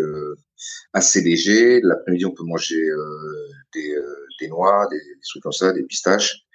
[0.93, 1.81] assez léger.
[1.81, 2.81] L'après-midi, on peut manger
[3.73, 6.45] des, noix, des, trucs comme ça, des pistaches.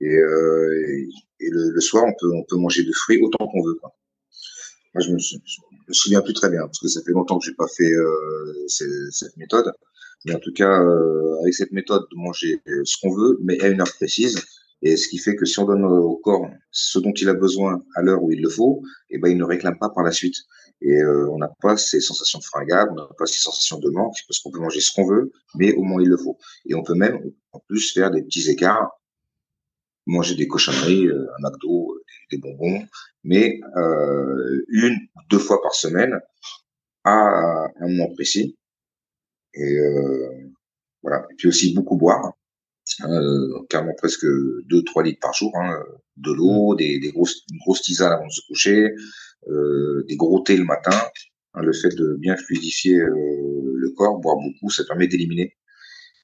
[0.00, 3.78] Et, et, le, soir, on peut, on peut manger de fruits autant qu'on veut.
[5.00, 5.18] Je me,
[5.92, 7.92] souviens plus très bien parce que ça fait longtemps que j'ai pas fait
[8.68, 9.72] cette méthode.
[10.26, 10.82] Mais en tout cas,
[11.42, 14.42] avec cette méthode de manger ce qu'on veut, mais à une heure précise,
[14.84, 17.82] et ce qui fait que si on donne au corps ce dont il a besoin
[17.96, 20.12] à l'heure où il le faut, et eh ben il ne réclame pas par la
[20.12, 20.36] suite.
[20.82, 23.88] Et euh, on n'a pas ces sensations de fringade, on n'a pas ces sensations de
[23.88, 26.36] manque, parce qu'on peut manger ce qu'on veut, mais au moins il le faut.
[26.66, 27.18] Et on peut même,
[27.52, 29.00] en plus, faire des petits écarts,
[30.06, 31.98] manger des cochonneries, euh, un McDo,
[32.30, 32.84] des, bonbons,
[33.22, 36.20] mais euh, une ou deux fois par semaine
[37.04, 38.58] à un moment précis.
[39.54, 40.52] Et euh,
[41.02, 41.26] voilà.
[41.30, 42.34] Et puis aussi beaucoup boire
[43.02, 45.78] euh, carrément presque 2-3 litres par jour, hein,
[46.16, 46.76] de l'eau, mmh.
[46.76, 48.90] des, des grosses, une grosse tisane avant de se coucher,
[49.48, 50.98] euh, des gros thés le matin.
[51.54, 55.56] Hein, le fait de bien fluidifier euh, le corps, boire beaucoup, ça permet d'éliminer.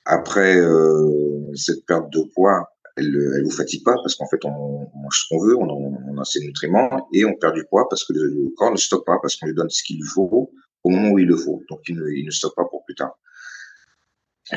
[0.04, 4.50] Après euh, cette perte de poids, elle, elle vous fatigue pas parce qu'en fait on,
[4.50, 7.86] on mange ce qu'on veut, on, on, a ses nutriments et on perd du poids
[7.88, 10.52] parce que le, corps ne stocke pas parce qu'on lui donne ce qu'il lui faut
[10.82, 11.62] au moment où il le faut.
[11.68, 13.16] Donc il ne, il ne stocke pas pour plus tard.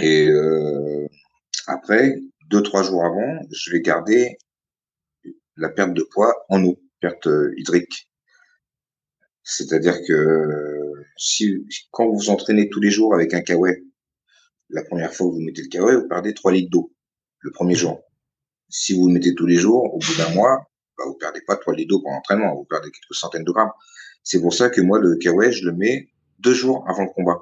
[0.02, 1.08] Et euh,
[1.68, 4.38] après, deux, trois jours avant, je vais garder
[5.56, 8.10] la perte de poids en eau, perte euh, hydrique.
[9.44, 13.76] C'est-à-dire que si, quand vous entraînez tous les jours avec un kawaii,
[14.70, 16.94] la première fois que vous mettez le kawaii, vous perdez 3 litres d'eau
[17.40, 18.02] le premier jour.
[18.70, 20.66] Si vous le mettez tous les jours, au bout d'un mois,
[20.98, 23.72] bah, vous perdez pas 3 litres d'eau pendant l'entraînement, vous perdez quelques centaines de grammes.
[24.24, 27.40] C'est pour ça que moi, le kawaii, je le mets deux jours avant le combat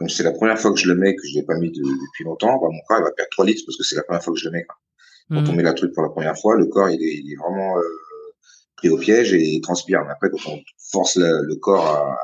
[0.00, 2.24] comme c'est la première fois que je le mets, que je l'ai pas mis depuis
[2.24, 4.32] longtemps, bah, mon corps il va perdre 3 litres parce que c'est la première fois
[4.32, 4.64] que je le mets.
[5.28, 5.56] Quand on mmh.
[5.56, 7.82] met la truc pour la première fois, le corps il est, il est vraiment euh,
[8.76, 10.00] pris au piège et il transpire.
[10.06, 10.58] Mais après, quand on
[10.90, 12.16] force le, corps à,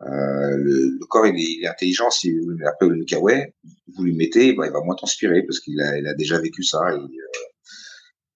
[0.00, 2.10] le, le, corps il est, il est, intelligent.
[2.10, 3.46] Si vous après le kawaii,
[3.94, 6.64] vous lui mettez, bah, il va moins transpirer parce qu'il a, il a déjà vécu
[6.64, 6.80] ça.
[6.90, 7.38] Et, euh,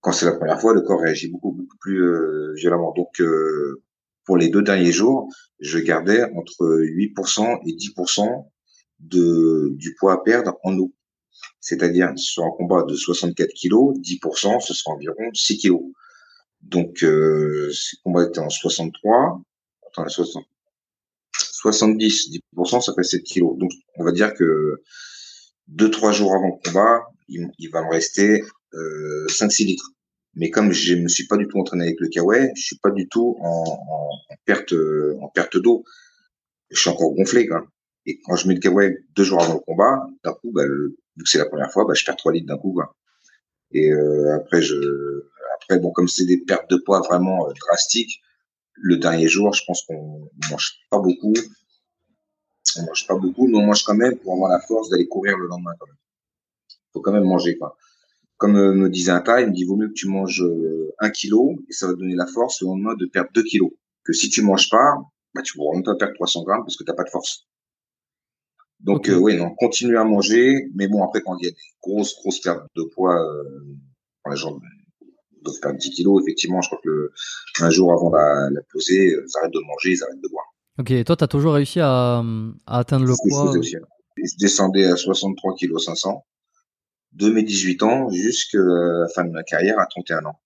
[0.01, 2.95] quand c'est la première fois, le corps réagit beaucoup beaucoup plus euh, violemment.
[2.97, 3.83] Donc euh,
[4.27, 8.47] pour les deux derniers jours, je gardais entre 8% et 10%
[9.01, 10.93] de, du poids à perdre en eau.
[11.61, 15.83] C'est-à-dire, sur un combat de 64 kilos, 10%, ce sera environ 6 kilos.
[16.63, 19.41] Donc, euh, ce combat était en 63,
[19.87, 20.45] attends, 60,
[21.33, 23.57] 70, 10%, ça fait 7 kilos.
[23.59, 24.83] Donc, on va dire que
[25.73, 28.43] 2-3 jours avant le combat, il, il va me rester
[28.75, 29.91] euh, 5-6 litres.
[30.37, 32.91] Mais comme je me suis pas du tout entraîné avec le kawaii, je suis pas
[32.91, 33.65] du tout en,
[34.45, 34.75] perte
[35.21, 35.83] en perte d'eau.
[36.71, 37.67] Je suis encore gonflé quoi.
[38.05, 40.95] Et quand je mets le kawaii deux jours avant le combat, d'un coup, bah, vu
[41.25, 42.95] que c'est la première fois, bah, je perds trois litres d'un coup quoi.
[43.73, 44.77] Et euh, après je
[45.55, 48.21] après bon comme c'est des pertes de poids vraiment euh, drastiques,
[48.75, 51.35] le dernier jour, je pense qu'on mange pas beaucoup.
[52.79, 55.39] On mange pas beaucoup, mais on mange quand même pour avoir la force d'aller courir
[55.39, 55.87] le lendemain quand.
[56.93, 57.77] Faut quand même manger quoi
[58.39, 60.93] comme euh, me disait un tas, il me dit vaut mieux que tu manges euh,
[60.99, 63.71] un kilo et ça va te donner la force le lendemain de perdre deux kilos.
[64.05, 64.95] Que si tu manges pas,
[65.35, 67.47] bah, tu pourras même pas perdre 300 grammes parce que t'as pas de force.
[68.81, 71.57] Donc euh, oui, non, continue à manger, mais bon après quand il y a des
[71.83, 73.65] grosses grosses pertes de poids, euh,
[74.31, 74.59] les gens
[75.43, 77.13] doivent perdre 10 kilos, effectivement, je crois que le,
[77.61, 80.47] un jour avant la, la pesée, ils arrêtent de manger, ils arrêtent de boire.
[80.79, 82.23] Ok, et toi, tu as toujours réussi à,
[82.67, 83.79] à atteindre le poids je,
[84.23, 86.23] je descendais à 63 kg 500
[87.17, 90.41] de mes 18 ans jusqu'à la fin de ma carrière à 31 ans.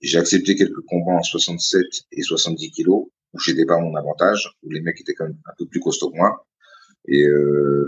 [0.00, 4.70] J'ai accepté quelques combats en 67 et 70 kilos où j'étais pas mon avantage, où
[4.70, 6.46] les mecs étaient quand même un peu plus costauds que moi.
[7.06, 7.86] Et euh,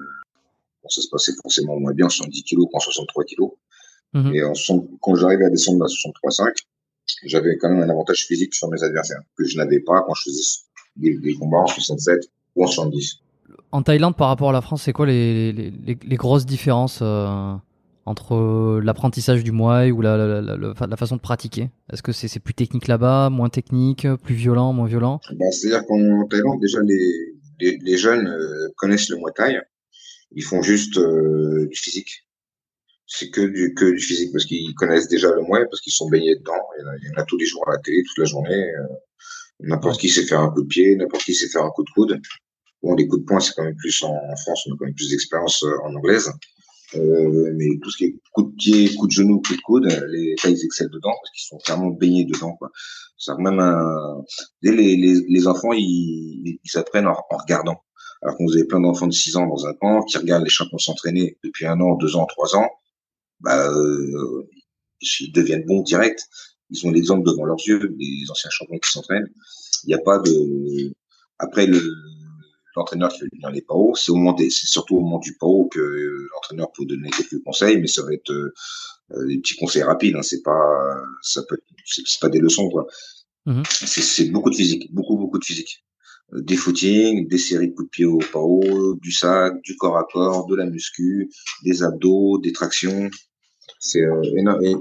[0.83, 3.53] bon, ça se passait forcément moins bien en 70 kilos qu'en 63 kilos.
[4.13, 4.35] Mhm.
[4.35, 4.53] Et en,
[5.01, 6.53] quand j'arrivais à descendre à 63,5,
[7.25, 10.25] j'avais quand même un avantage physique sur mes adversaires que je n'avais pas quand je
[10.25, 10.43] faisais
[10.97, 13.21] des, des, combats en 67 ou en 70.
[13.73, 16.99] En Thaïlande, par rapport à la France, c'est quoi les, les, les, les, grosses différences
[17.01, 17.55] euh
[18.07, 22.13] entre euh, l'apprentissage du Muay ou la, la, la, la, façon de pratiquer Est-ce que
[22.13, 25.21] c'est plus technique là-bas, moins technique, plus violent, moins violent?
[25.33, 29.59] Bah, C'est-à-dire qu'en Thaïlande, déjà, les, les, les jeunes euh, connaissent le Muay Thai.
[30.33, 32.27] Ils font juste euh, du physique.
[33.07, 36.09] C'est que du, que du physique parce qu'ils connaissent déjà le Muay, parce qu'ils sont
[36.09, 36.53] baignés dedans.
[36.79, 38.73] Il y, en a, tous les jours à la télé, toute la journée.
[39.59, 41.91] n'importe qui sait faire un coup de pied, n'importe qui sait faire un coup de
[41.91, 42.21] coude.
[42.83, 44.87] Bon, les coups de poing, c'est quand même plus en, en France, on a quand
[44.87, 46.31] même plus d'expérience en anglaise.
[46.97, 49.87] Euh, mais tout ce qui est coup de pied, coup de genou, coup de coude,
[50.09, 52.59] les tailles excellent dedans parce qu'ils sont clairement baignés dedans.
[53.39, 54.23] Même un...
[54.63, 57.77] les, les, les enfants, ils, ils s'apprennent en, en, regardant.
[58.23, 60.51] Alors qu'on vous avez plein d'enfants de 6 ans dans un camp qui regardent les
[60.51, 62.69] champions s'entraîner depuis un an, deux ans, trois ans,
[63.41, 64.49] bah, euh,
[65.01, 66.27] ils deviennent bons direct.
[66.71, 69.29] Ils ont l'exemple devant leurs yeux, des anciens champions qui s'entraînent.
[69.85, 70.93] Il n'y a pas de.
[71.39, 71.81] Après, le,
[72.77, 75.37] l'entraîneur qui va venir les PAO, c'est au moment des, c'est surtout au moment du
[75.37, 79.83] PAO que l'entraîneur peut donner quelques conseils, mais ça va être euh, des petits conseils
[79.83, 80.17] rapides.
[80.17, 82.87] Hein, c'est pas, ça peut, c'est, pas des leçons quoi.
[83.47, 83.87] Mm-hmm.
[83.87, 85.85] C'est, c'est beaucoup de physique, beaucoup beaucoup de physique
[86.33, 90.07] des footings, des séries de coups de pied au haut, du sac, du corps à
[90.11, 91.31] corps, de la muscu,
[91.65, 93.11] des abdos, des tractions.
[93.79, 94.23] C'est euh,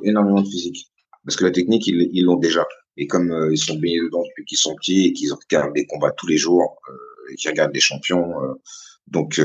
[0.04, 0.91] énormément de physique.
[1.25, 2.65] Parce que la technique, ils l'ont déjà.
[2.97, 5.86] Et comme euh, ils sont baignés dedans depuis qu'ils sont petits et qu'ils regardent des
[5.86, 6.93] combats tous les jours euh,
[7.32, 8.34] et qu'ils regardent des champions,
[9.08, 9.39] donc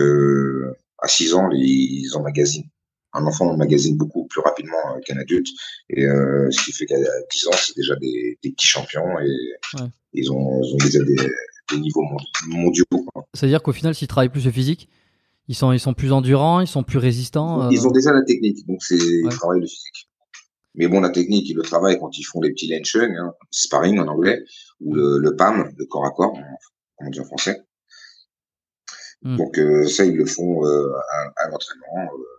[0.99, 2.69] à 6 ans, ils emmagasinent.
[3.17, 5.47] Un enfant emmagasine beaucoup plus rapidement qu'un adulte.
[5.91, 10.63] Et ce qui fait qu'à 10 ans, c'est déjà des, petits champions et ils, ont,
[10.63, 11.17] ils ont déjà des,
[11.71, 12.05] des niveaux
[12.49, 12.85] mondiaux.
[13.33, 14.89] C'est-à-dire qu'au final, s'ils travaillent plus le physique,
[15.49, 17.69] ils sont, ils sont plus endurants, ils sont plus résistants.
[17.71, 19.21] Ils ont euh, déjà la technique, donc c'est ouais.
[19.25, 20.09] ils travaillent le physique.
[20.75, 23.99] Mais bon, la technique, ils le travaillent quand ils font les petits lenchung, hein, sparring
[23.99, 24.43] en anglais,
[24.81, 26.37] ou le, le PAM, le corps à corps,
[26.99, 27.63] on dit en français.
[29.25, 29.37] Hmm.
[29.37, 32.13] Donc euh, ça, ils le font euh, à, à l'entraînement.
[32.13, 32.35] Euh,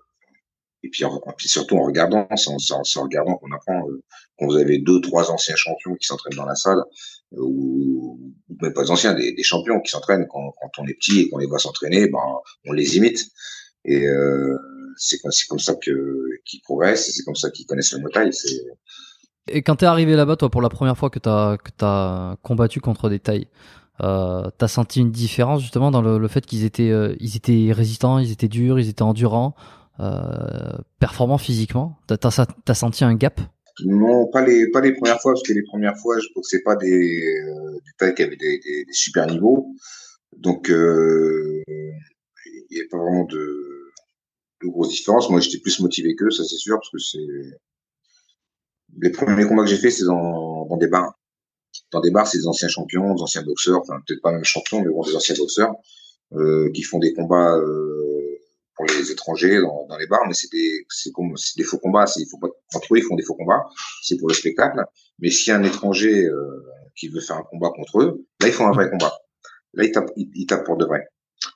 [0.86, 3.90] et puis, en, puis surtout en regardant, c'est en, en, regardant qu'on apprend.
[3.90, 4.04] Euh,
[4.38, 6.84] quand vous avez deux, trois anciens champions qui s'entraînent dans la salle,
[7.32, 8.20] ou,
[8.50, 11.30] ou, même pas anciens, des, des champions qui s'entraînent quand, quand, on est petit et
[11.30, 12.20] qu'on les voit s'entraîner, ben,
[12.68, 13.26] on les imite.
[13.86, 14.56] Et euh,
[14.98, 18.30] c'est comme, ça que qu'ils progressent, c'est comme ça qu'ils connaissent le Muay
[19.48, 22.80] Et quand t'es arrivé là-bas, toi, pour la première fois que t'as que as combattu
[22.80, 23.48] contre des tailles,
[24.02, 28.20] euh, t'as senti une différence justement dans le, fait qu'ils étaient euh, ils étaient résistants,
[28.20, 29.56] ils étaient durs, ils étaient endurants,
[30.00, 31.98] euh, performants physiquement?
[32.08, 32.18] T'as
[32.68, 33.40] as, senti un gap?
[33.86, 36.76] Non, pas les pas les premières fois parce que les premières fois, je boxais pas
[36.76, 39.68] des, des tailles qui avaient des, des, super niveaux,
[40.38, 41.64] donc il
[42.72, 43.92] n'y avait pas vraiment de,
[44.64, 45.30] grosses différences.
[45.30, 47.20] Moi, j'étais plus motivé qu'eux, ça c'est sûr, parce que c'est
[49.02, 51.18] les premiers combats que j'ai fait, c'est dans, des bars.
[51.92, 54.82] Dans des bars, c'est des anciens champions, des anciens boxeurs, enfin peut-être pas même champions,
[54.82, 55.74] mais bon, des anciens boxeurs
[56.34, 58.40] euh, qui font des combats euh,
[58.76, 61.78] pour les étrangers dans, dans les bars, mais c'est des, c'est comme, c'est des faux
[61.78, 62.06] combats.
[62.18, 63.64] Il faut pas, entre eux, ils font des faux combats.
[64.02, 64.84] C'est pour le spectacle.
[65.20, 68.68] Mais si un étranger euh, qui veut faire un combat contre eux, là, ils font
[68.68, 69.14] un vrai combat.
[69.74, 71.08] Là, ils tapent, ils, tapent pour de vrai.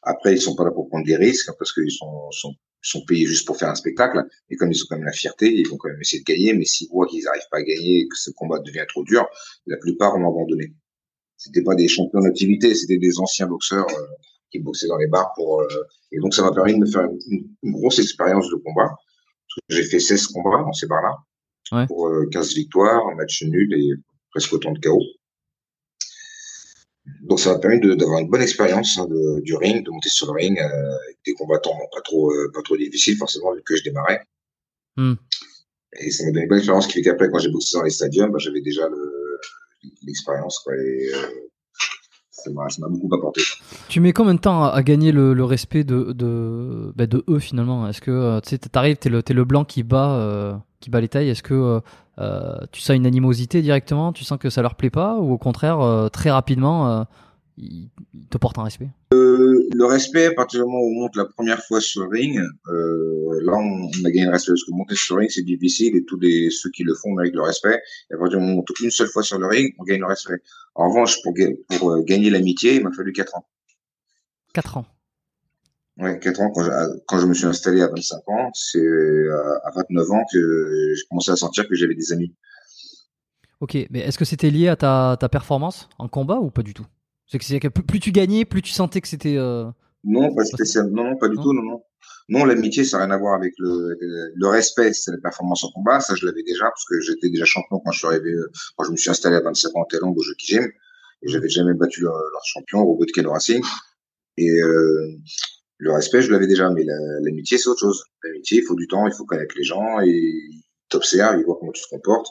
[0.04, 3.26] Après, ils sont pas là pour prendre des risques parce qu'ils sont, sont, sont payés
[3.26, 4.24] juste pour faire un spectacle.
[4.50, 6.54] Et comme ils ont quand même la fierté, ils vont quand même essayer de gagner.
[6.54, 9.28] Mais s'ils voient qu'ils n'arrivent pas à gagner et que ce combat devient trop dur,
[9.66, 10.74] la plupart vont abandonner.
[11.38, 14.06] C'était pas des champions d'activité, c'était des anciens boxeurs euh,
[14.52, 15.68] qui boxait dans les bars pour, euh,
[16.12, 18.94] et donc ça m'a permis de me faire une, grosse expérience de combat.
[19.70, 21.16] J'ai fait 16 combats dans ces bars-là.
[21.72, 21.88] Ouais.
[21.88, 23.94] Pour 15 euh, victoires, un match nul et
[24.32, 25.02] presque autant de chaos.
[27.22, 30.28] Donc ça m'a permis d'avoir une bonne expérience hein, de, du ring, de monter sur
[30.28, 33.76] le ring euh, avec des combattants pas trop euh, pas trop difficiles forcément vu que
[33.76, 34.22] je démarrais.
[34.98, 35.14] Mm.
[36.00, 37.90] Et ça m'a donné une bonne expérience qui fait qu'après quand j'ai boxé dans les
[37.90, 38.88] stadiums, bah, j'avais déjà
[40.04, 40.74] l'expérience quoi.
[40.76, 41.28] Et, euh,
[42.32, 43.42] ça m'a beaucoup apporté.
[43.90, 47.40] Tu mets combien de temps à, gagner le, le, respect de, de, bah de eux
[47.40, 47.86] finalement?
[47.90, 51.10] Est-ce que tu sais, t'arrives, t'es le, es le blanc qui bat, qui bat les
[51.10, 51.82] tailles Est-ce que
[52.20, 55.34] euh, euh, tu sens une animosité directement Tu sens que ça leur plaît pas Ou
[55.34, 57.06] au contraire, euh, très rapidement,
[57.58, 58.90] ils, ils, te portent un respect?
[59.12, 62.38] Le respect, à partir du moment où on monte la première fois sur le ring,
[62.38, 65.96] là on, on, a gagné le respect parce que monter sur le ring c'est difficile
[65.96, 67.80] et tous les, ceux qui le font méritent le respect.
[68.10, 69.84] Et à partir du moment où on monte une seule fois sur le ring, on
[69.84, 70.42] gagne le respect.
[70.76, 71.34] En revanche, pour,
[71.78, 73.46] pour euh, gagner l'amitié, il m'a fallu 4 ans.
[74.54, 74.86] 4 ans.
[76.00, 76.52] Ouais, 4 ans.
[76.52, 76.72] Quand je,
[77.08, 81.04] quand je me suis installé à 25 ans, c'est euh, à 29 ans que j'ai
[81.10, 82.34] commencé à sentir que j'avais des amis.
[83.60, 86.74] Ok, mais est-ce que c'était lié à ta, ta performance en combat ou pas du
[86.74, 86.86] tout?
[87.28, 89.36] C'est que, plus tu gagnais, plus tu sentais que c'était.
[89.38, 89.70] Euh...
[90.06, 91.04] Non, pas spécialement.
[91.04, 91.44] Non, non, pas du non.
[91.44, 91.54] tout.
[91.54, 91.84] Non, non.
[92.30, 93.98] Non, l'amitié, ça n'a rien à voir avec le,
[94.34, 96.00] le respect, c'est la performance en combat.
[96.00, 98.34] Ça, je l'avais déjà parce que j'étais déjà champion quand je suis arrivé,
[98.78, 100.66] quand je me suis installé à 25 ans en Thaïlande au jeu Kijim.
[101.22, 103.62] Et j'avais jamais battu leur, leur champion, Robot de Keno Racing.
[104.38, 105.18] Et euh,
[105.80, 106.70] le respect, je l'avais déjà.
[106.70, 106.84] Mais
[107.22, 108.04] l'amitié, c'est autre chose.
[108.24, 111.58] L'amitié, il faut du temps, il faut connaître les gens et ils t'observent, ils voient
[111.60, 112.28] comment tu te comportes.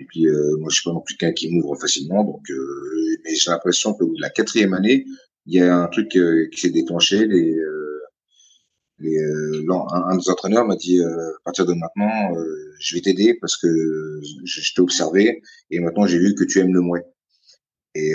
[0.00, 2.24] Et puis, euh, moi, je suis pas non plus quelqu'un qui m'ouvre facilement.
[2.24, 5.04] Donc, euh, mais j'ai l'impression que la quatrième année,
[5.46, 7.26] il y a un truc euh, qui s'est déclenché.
[7.26, 7.92] Les, euh,
[9.02, 12.94] et euh, un, un, des entraîneurs m'a dit euh, à partir de maintenant, euh, je
[12.94, 16.80] vais t'aider parce que je, t'ai observé et maintenant j'ai vu que tu aimes le
[16.80, 17.04] mouet.
[17.94, 18.14] Et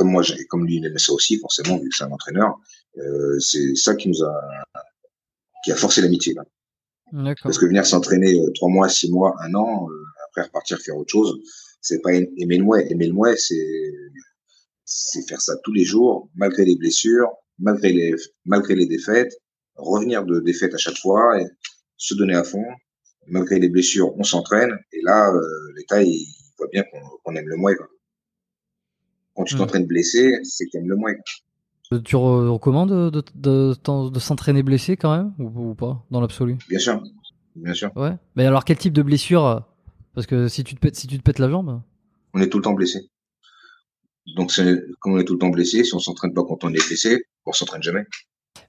[0.00, 2.58] comme moi, comme lui, il aimait ça aussi, forcément, vu que c'est un entraîneur,
[3.38, 4.34] c'est ça qui nous a
[5.62, 6.34] qui a forcé l'amitié.
[7.42, 9.86] Parce que venir s'entraîner trois mois, six mois, un an,
[10.26, 11.38] après repartir faire autre chose,
[11.82, 12.86] c'est pas aimer le mouet.
[12.90, 13.92] Aimer le mouet, c'est
[14.86, 18.14] c'est faire ça tous les jours, malgré les blessures, malgré les,
[18.46, 19.32] malgré les défaites,
[19.76, 21.46] revenir de défaites à chaque fois et
[21.96, 22.64] se donner à fond.
[23.26, 24.72] malgré les blessures, on s'entraîne.
[24.92, 25.40] Et là, euh,
[25.76, 26.26] l'État, il
[26.58, 26.84] voit bien
[27.22, 27.76] qu'on aime le Muay.
[29.34, 29.58] Quand tu hmm.
[29.58, 31.18] t'entraînes blessé, c'est que tu aimes le Muay.
[32.04, 36.56] Tu recommandes de, de, s'entraîner blessé quand même ou, pas dans l'absolu?
[36.68, 37.02] Bien sûr,
[37.56, 37.90] bien sûr.
[37.96, 38.12] Ouais.
[38.36, 39.66] Mais alors quel type de blessure
[40.14, 41.82] Parce que si tu te pètes, si tu te pètes la jambe?
[42.32, 43.10] On est tout le temps blessé.
[44.36, 44.52] Donc
[45.00, 47.24] comme on est tout le temps blessé, si on s'entraîne pas quand on est blessé,
[47.44, 48.04] on s'entraîne jamais.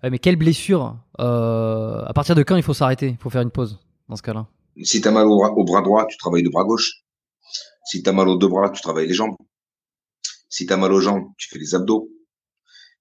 [0.04, 3.52] mais quelle blessure euh, À partir de quand il faut s'arrêter Il faut faire une
[3.52, 4.48] pause dans ce cas-là?
[4.84, 7.04] Si tu as mal au, bras droit, tu travailles le bras gauche.
[7.86, 9.36] Si tu as mal aux deux bras, tu travailles les jambes.
[10.52, 12.10] Si tu as mal aux jambes, tu fais les abdos.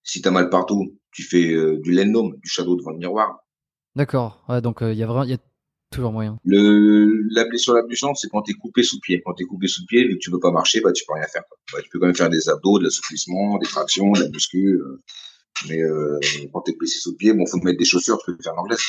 [0.03, 3.41] Si tu as mal partout, tu fais euh, du lendome, du shadow devant le miroir.
[3.97, 4.45] D'accord.
[4.49, 5.39] Ouais, donc euh, il y, a y a
[5.91, 6.39] toujours moyen.
[6.45, 9.21] Le, la blessure la plus c'est quand tu es coupé sous pied.
[9.27, 11.15] Quand tu es coupé sous pied, vu que tu peux pas marcher, bah, tu peux
[11.15, 11.43] rien faire.
[11.73, 14.69] Bah, tu peux quand même faire des abdos, de l'assouplissement, des tractions, de la muscu.
[14.69, 15.03] Euh,
[15.69, 16.21] mais euh,
[16.53, 18.81] quand tu es blessé sous pied, bon, faut mettre des chaussures, tu peux faire l'anglaise.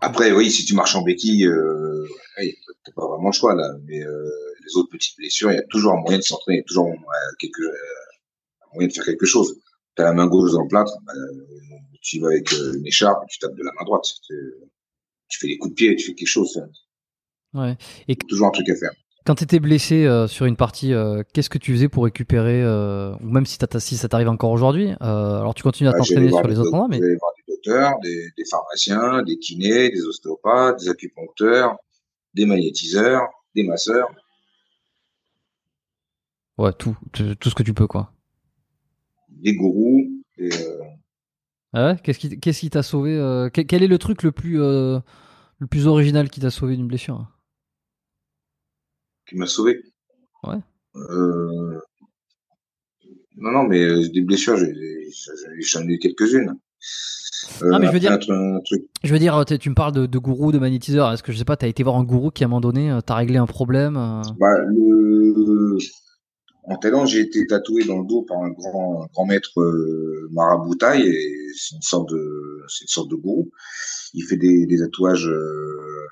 [0.00, 3.74] Après, oui, si tu marches en béquille, euh, t'as pas vraiment le choix là.
[3.86, 4.28] Mais euh,
[4.64, 6.88] les autres petites blessures, il y a toujours un moyen de s'entraîner, toujours
[7.38, 9.56] quelque, un moyen de faire quelque chose
[9.94, 11.12] t'as la main gauche dans le plâtre, bah,
[12.00, 14.04] tu vas avec euh, une écharpe, tu tapes de la main droite.
[15.28, 16.60] Tu fais des coups de pied, tu fais quelque chose.
[17.54, 17.76] Ouais.
[18.08, 18.92] Et toujours un truc à faire.
[19.24, 22.64] Quand tu étais blessé euh, sur une partie, euh, qu'est-ce que tu faisais pour récupérer,
[22.64, 26.48] ou même si, si ça t'arrive encore aujourd'hui Alors tu continues à bah, t'entraîner sur
[26.48, 30.88] les autres endroits, mais voir des docteurs, des, des, pharmaciens, des kinés, des ostéopathes, des
[30.88, 31.76] acupuncteurs,
[32.34, 33.22] des magnétiseurs,
[33.54, 34.08] des masseurs.
[36.58, 38.12] Ouais, tout, tout ce que tu peux, quoi
[39.42, 40.22] des gourous.
[40.38, 40.82] Et, euh,
[41.72, 44.60] ah ouais Qu'est-ce qui qu'est-ce qui t'a sauvé euh, quel, est le truc le plus
[44.60, 44.98] euh,
[45.58, 47.26] le plus original qui t'a sauvé d'une blessure?
[49.28, 49.80] Qui m'a sauvé?
[50.44, 50.58] Ouais.
[53.36, 56.54] Non non mais des blessures j'en ai eu quelques-unes.
[57.62, 58.18] non, mais je veux dire,
[59.02, 61.10] je veux dire, tu me parles de, de gourou, de magnétiseur.
[61.12, 62.98] Est-ce que je sais pas, t'as été voir un gourou qui à un moment donné
[63.06, 63.94] t'a réglé un problème
[64.38, 65.78] bah, le,
[66.64, 71.00] en Thaïlande, j'ai été tatoué dans le dos par un grand, grand maître euh, maraboutai
[71.00, 73.50] et c'est une sorte de, c'est une sorte de gourou.
[74.14, 76.06] Il fait des, des tatouages, euh,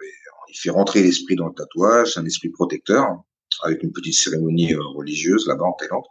[0.48, 3.22] il fait rentrer l'esprit dans le tatouage, c'est un esprit protecteur
[3.62, 6.04] avec une petite cérémonie euh, religieuse là-bas en Thaïlande.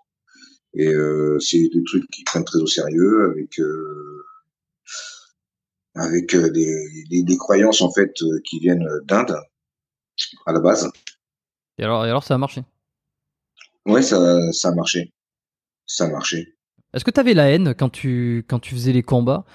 [0.73, 3.59] Et euh, c'est des trucs qui prennent très au sérieux avec
[5.95, 8.13] avec des, des, des, croyances en fait
[8.45, 9.35] qui viennent d'Inde
[10.45, 10.89] à la base.
[11.77, 12.63] Et alors, et alors ça a marché?
[13.89, 15.11] Ouais, ça, ça a marché.
[15.87, 16.55] Ça a marché.
[16.93, 19.45] Est-ce que tu avais la haine quand tu, quand tu faisais les combats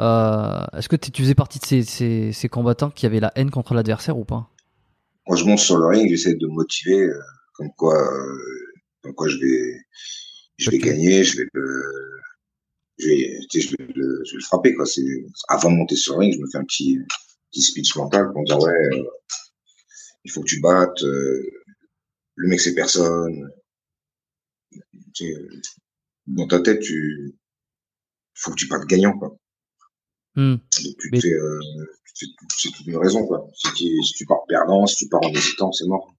[0.00, 3.50] euh, Est-ce que tu faisais partie de ces, ces, ces, combattants qui avaient la haine
[3.50, 4.48] contre l'adversaire ou pas?
[5.26, 7.18] Quand je monte sur le ring, j'essaie de me motiver, euh,
[7.54, 9.80] comme quoi, euh, comme quoi je vais,
[10.56, 11.82] je vais gagner, je vais le,
[12.98, 14.86] je vais, je vais le, je vais le frapper quoi.
[14.86, 15.04] C'est
[15.48, 16.98] avant de monter sur le ring, je me fais un petit,
[17.50, 19.04] petit speech mental pour dire ouais,
[20.24, 21.02] il faut que tu battes.
[21.02, 23.50] Le mec c'est personne
[26.26, 27.36] dans ta tête, tu
[28.34, 29.36] faut que tu partes gagnant, quoi.
[30.70, 31.60] Tu fais, euh,
[32.14, 33.48] c'est toute une raison, quoi.
[33.54, 36.14] Si tu, si tu pars perdant, si tu pars en hésitant, c'est mort.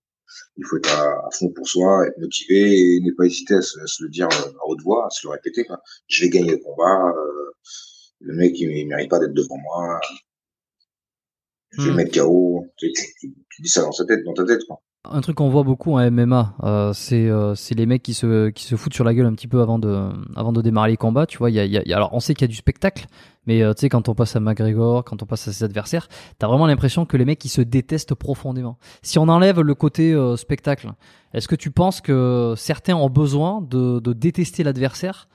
[0.58, 4.04] Il faut être à, fond pour soi, être motivé et ne pas hésiter à se,
[4.04, 5.66] le dire euh, à haute voix, à se le répéter.
[5.66, 5.82] Quoi.
[6.08, 7.10] Je vais gagner le combat.
[7.10, 7.52] Euh,
[8.20, 10.00] le mec, il, il mérite pas d'être devant moi.
[11.72, 11.96] Je vais hmm.
[11.96, 12.66] mettre KO.
[12.78, 14.82] Tu, tu, tu, dis ça dans ta tête, dans ta tête, quoi.
[15.12, 18.74] Un truc qu'on voit beaucoup en MMA, euh, c'est euh, les mecs qui se qui
[18.78, 21.26] foutent sur la gueule un petit peu avant de démarrer les combats.
[21.26, 23.08] Tu vois, y a, y alors on sait qu'il y a du spectacle,
[23.46, 26.08] mais euh, tu sais quand on passe à McGregor, quand on passe à ses adversaires,
[26.40, 28.78] t'as vraiment l'impression que les mecs ils se détestent profondément.
[29.02, 30.94] Si on enlève le côté euh, spectacle,
[31.34, 35.28] est-ce que tu penses que certains ont besoin de détester l'adversaire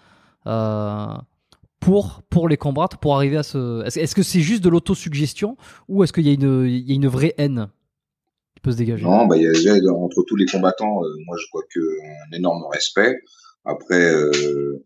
[1.78, 6.04] pour pour les combattre, pour arriver à ce Est-ce que c'est juste de l'autosuggestion ou
[6.04, 7.68] est-ce qu'il y a une vraie haine?
[8.72, 11.62] Se dégager Non, bah, y a déjà entre tous les combattants, euh, moi je crois
[11.72, 13.16] qu'un énorme respect.
[13.64, 14.84] Après, euh,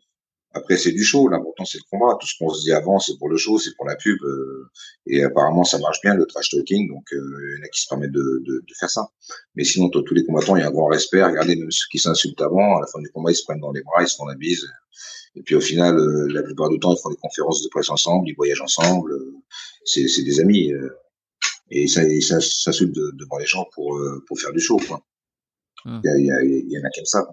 [0.53, 1.29] après c'est du show.
[1.29, 2.17] L'important c'est le combat.
[2.21, 4.19] Tout ce qu'on se dit avant, c'est pour le show, c'est pour la pub.
[4.23, 4.71] Euh,
[5.07, 6.89] et apparemment ça marche bien le trash talking.
[6.89, 9.09] Donc il y en a qui se permettent de, de, de faire ça.
[9.55, 11.23] Mais sinon, entre tous les combattants, il y a un grand respect.
[11.23, 13.73] Regardez même ceux qui s'insultent avant, à la fin du combat, ils se prennent dans
[13.73, 14.67] les bras, ils se font la bise.
[15.35, 15.97] Et puis au final,
[16.29, 19.15] la plupart du temps, ils font des conférences de presse ensemble, ils voyagent ensemble.
[19.85, 20.71] C'est des amis
[21.73, 24.77] et ça, ça s'insulte devant les gens pour, euh, pour faire du show.
[24.87, 25.03] Quoi.
[25.85, 26.01] Hmm.
[26.05, 27.27] Il, y en a comme ça.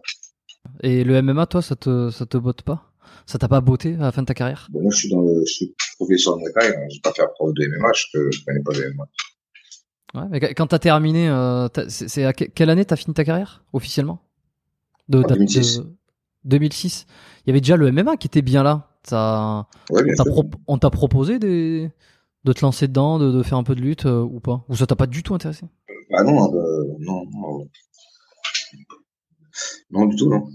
[0.81, 2.93] Et le MMA, toi, ça te, ça te botte pas?
[3.25, 4.67] Ça t'a pas botté à la fin de ta carrière?
[4.71, 7.31] Bon, Moi, je suis, dans le, je suis professeur de taille, je vais pas faire
[7.33, 9.03] prof de MMA, je, ne connais pas le MMA.
[10.15, 14.19] Ouais, mais quand t'as terminé, euh, c'est à quelle année t'as fini ta carrière officiellement?
[15.07, 15.81] De, 2006.
[16.45, 17.05] 2006.
[17.45, 18.87] Il y avait déjà le MMA qui était bien là.
[19.03, 20.03] Ça, ouais,
[20.67, 21.91] on t'a proposé des,
[22.49, 24.65] de te lancer dedans, de, de faire un peu de lutte euh, ou pas?
[24.69, 25.65] Ou ça t'a pas du tout intéressé?
[26.11, 26.33] Ah non,
[26.99, 27.67] non, non.
[29.91, 30.47] Non, du tout, non.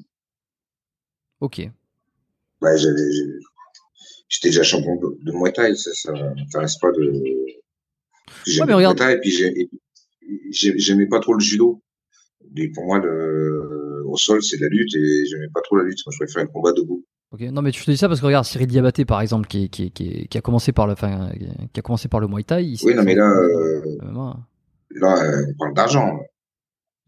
[1.40, 1.58] Ok.
[2.60, 3.02] Ouais, j'avais,
[4.28, 7.12] j'étais déjà champion de, de Muay Thai, ça, ça m'intéresse pas de.
[8.46, 9.68] J'aime mais regarde- Muay Thai, et puis
[10.52, 11.82] j'aimais pas trop le judo.
[12.56, 15.84] Et pour moi, le, au sol, c'est de la lutte, et j'aimais pas trop la
[15.84, 15.98] lutte.
[16.06, 17.04] Moi, je préfère le combat debout.
[17.40, 19.90] Non, mais je te dis ça parce que regarde Cyril Diabaté par exemple, qui, qui,
[19.90, 21.30] qui, qui a commencé par le, enfin,
[21.72, 22.76] qui a commencé par le Muay Thai.
[22.82, 23.98] Oui, non, mais là, euh,
[24.90, 26.20] là, euh, on parle d'argent.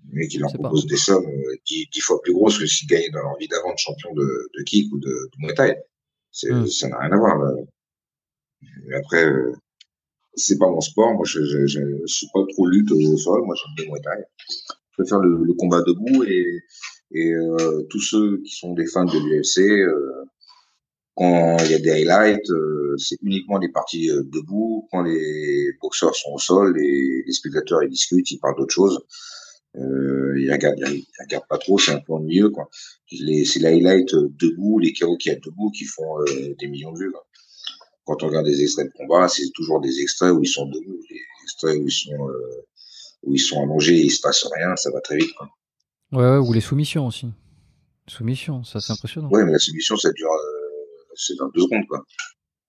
[0.09, 0.59] Le mec, il leur pas.
[0.59, 3.49] propose des sommes euh, dix, dix fois plus grosses que s'il gagnait dans leur vie
[3.49, 5.77] d'avant de champion de, de kick ou de, de Muay Thai.
[6.45, 6.67] Hmm.
[6.67, 7.39] Ça n'a rien à voir.
[7.39, 7.53] Là.
[8.87, 9.53] Mais après, euh,
[10.35, 11.13] c'est pas mon sport.
[11.15, 13.43] Moi, je, je, je, je suis pas trop lutte au sol.
[13.45, 14.25] Moi, j'aime bien Muay Thai.
[14.91, 16.61] Je préfère le, le combat debout et,
[17.13, 20.25] et euh, tous ceux qui sont des fans de l'UFC, euh,
[21.15, 24.87] quand il y a des highlights, euh, c'est uniquement des parties euh, debout.
[24.91, 29.01] Quand les boxeurs sont au sol, les, spectateurs ils discutent, ils parlent d'autre chose.
[29.77, 32.69] Euh, ils regardent, ils regardent pas trop, c'est un peu ennuyeux quoi.
[33.11, 33.19] C'est
[33.59, 36.23] les highlights euh, debout, les KO qu'il y a debout qui font
[36.59, 37.13] des millions de vues.
[37.13, 37.27] Quoi.
[38.07, 40.99] Quand on regarde des extraits de combat, c'est toujours des extraits où ils sont debout,
[41.11, 42.67] les extraits où ils sont euh,
[43.25, 45.33] où ils sont allongés, et il se passe rien, ça va très vite.
[45.37, 45.49] Quoi.
[46.13, 47.33] Ouais, ouais, ou les soumissions aussi.
[48.09, 49.29] Soumissions, ça c'est impressionnant.
[49.31, 52.05] Ouais, mais la soumission, ça dure, euh, c'est dans deux secondes, quoi.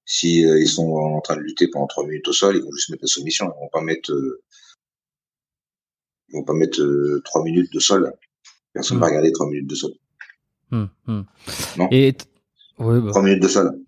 [0.06, 2.72] Si euh, ils sont en train de lutter pendant trois minutes au sol, ils vont
[2.72, 3.46] juste mettre la soumission.
[3.46, 4.42] Ils vont pas mettre, euh,
[6.30, 8.12] ils vont pas mettre euh, trois minutes de sol.
[8.74, 9.02] Personne Hmm.
[9.02, 9.92] va regarder trois minutes de sol.
[10.72, 10.90] Hum.
[11.08, 11.26] Non.
[11.92, 12.16] Et
[12.80, 13.80] ouais, bah, Trois minutes de sol.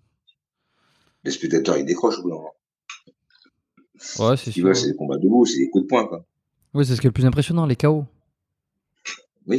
[1.24, 2.54] Les spectateurs, ils décrochent au bout d'un moment.
[4.30, 4.76] ouais, Ce c'est sûr.
[4.76, 6.24] c'est des combats debout, c'est des coups de poing, quoi.
[6.74, 8.04] Ouais, c'est ce qui est le plus impressionnant, les KO.
[9.50, 9.58] Oui.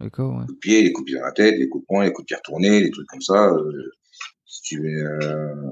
[0.00, 0.38] Les KO, ouais.
[0.46, 2.12] coups de pied, les coups de pied dans la tête, les coups de poing, les
[2.12, 3.48] coups de pied retournés, les trucs comme ça.
[3.52, 3.90] euh,
[4.46, 5.70] si tu mets euh,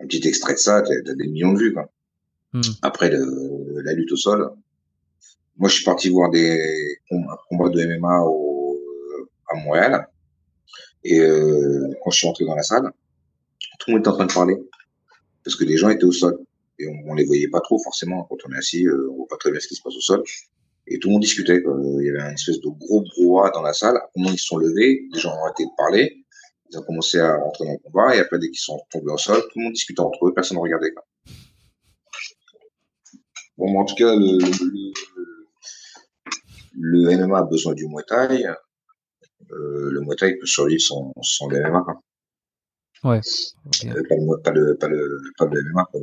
[0.00, 1.90] un petit extrait de ça, t'as t'as des millions de vues, quoi.
[2.52, 2.60] Hum.
[2.82, 4.50] Après le, la lutte au sol,
[5.56, 8.78] moi je suis parti voir des com- un combat de MMA au,
[9.48, 10.08] à Montréal
[11.04, 12.90] et euh, quand je suis entré dans la salle,
[13.78, 14.56] tout le monde était en train de parler
[15.44, 16.38] parce que les gens étaient au sol
[16.78, 19.28] et on, on les voyait pas trop forcément quand on est assis, euh, on voit
[19.28, 20.22] pas très bien ce qui se passe au sol
[20.90, 21.62] et tout le monde discutait.
[21.64, 23.96] Il y avait une espèce de gros brouhaha dans la salle.
[23.96, 26.24] À un moment ils se sont levés, les gens ont arrêté de parler,
[26.70, 29.18] ils ont commencé à rentrer dans le combat et après dès qu'ils sont tombés au
[29.18, 30.92] sol, tout le monde discutait entre eux, personne ne regardait.
[33.56, 34.38] Bon, en tout cas, le,
[36.74, 38.46] le, MMA a besoin du Muay Thai.
[38.46, 41.84] Euh, le Muay Thai peut survivre sans, sans le MMA.
[43.02, 43.86] Ok.
[43.86, 45.88] Euh, pas, le, pas, le, pas, le, pas le MMA.
[45.90, 46.00] Quoi.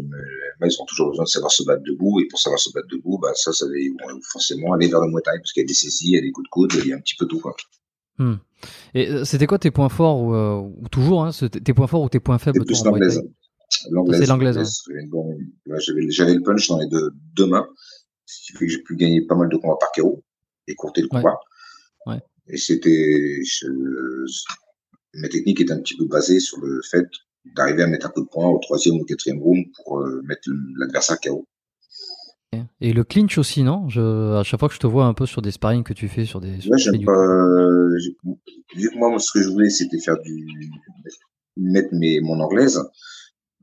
[0.65, 2.19] Ils ont toujours besoin de savoir se battre debout.
[2.21, 5.01] Et pour savoir se battre debout, bah, ça, ça va ils vont forcément aller vers
[5.01, 6.49] le Muay Thai parce qu'il y a des saisies, il y a des coups de
[6.49, 7.39] coude, il y a un petit peu tout.
[7.39, 7.55] Quoi.
[8.19, 8.39] Hum.
[8.95, 12.01] Et euh, c'était quoi tes points forts ou, euh, ou toujours hein, tes points forts
[12.01, 13.21] ou tes points faibles C'est l'anglaise.
[13.69, 14.23] C'est l'anglaise,
[14.87, 17.67] J'avais ouais, J'avais le punch dans les deux, deux mains,
[18.25, 20.23] ce qui fait que j'ai pu gagner pas mal de combats par KO
[20.67, 21.21] et courter le Ouais.
[21.21, 21.37] combat.
[22.07, 22.21] Ouais.
[22.47, 23.39] Et c'était,
[25.17, 27.05] ma technique est un petit peu basée sur le fait
[27.55, 30.49] d'arriver à mettre un coup de poing au troisième ou quatrième round pour euh, mettre
[30.77, 31.47] l'adversaire KO.
[32.79, 33.89] Et le clinch aussi, non?
[33.89, 36.07] Je, À chaque fois que je te vois un peu sur des sparring que tu
[36.07, 36.61] fais sur des.
[36.61, 37.13] sur Moi, j'aime pas.
[39.19, 40.47] ce que je voulais, c'était faire du
[41.57, 42.81] mettre mes mon anglaise,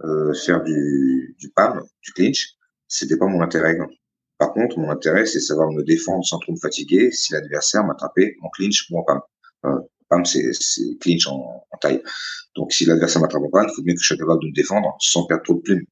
[0.05, 2.57] euh, faire du du PAM, du clinch.
[2.87, 3.77] C'était pas mon intérêt.
[4.39, 8.37] Par contre, mon intérêt, c'est savoir me défendre sans trop me fatiguer si l'adversaire m'attrapait
[8.43, 9.21] en clinch ou en PAM.
[9.65, 9.79] Euh,
[10.09, 10.51] PAM, c'est
[11.01, 12.03] clinch en, en taille.
[12.57, 14.55] Donc, si l'adversaire m'attrape en PAM, il faut bien que je sois capable de me
[14.55, 15.85] défendre sans perdre trop de plumes.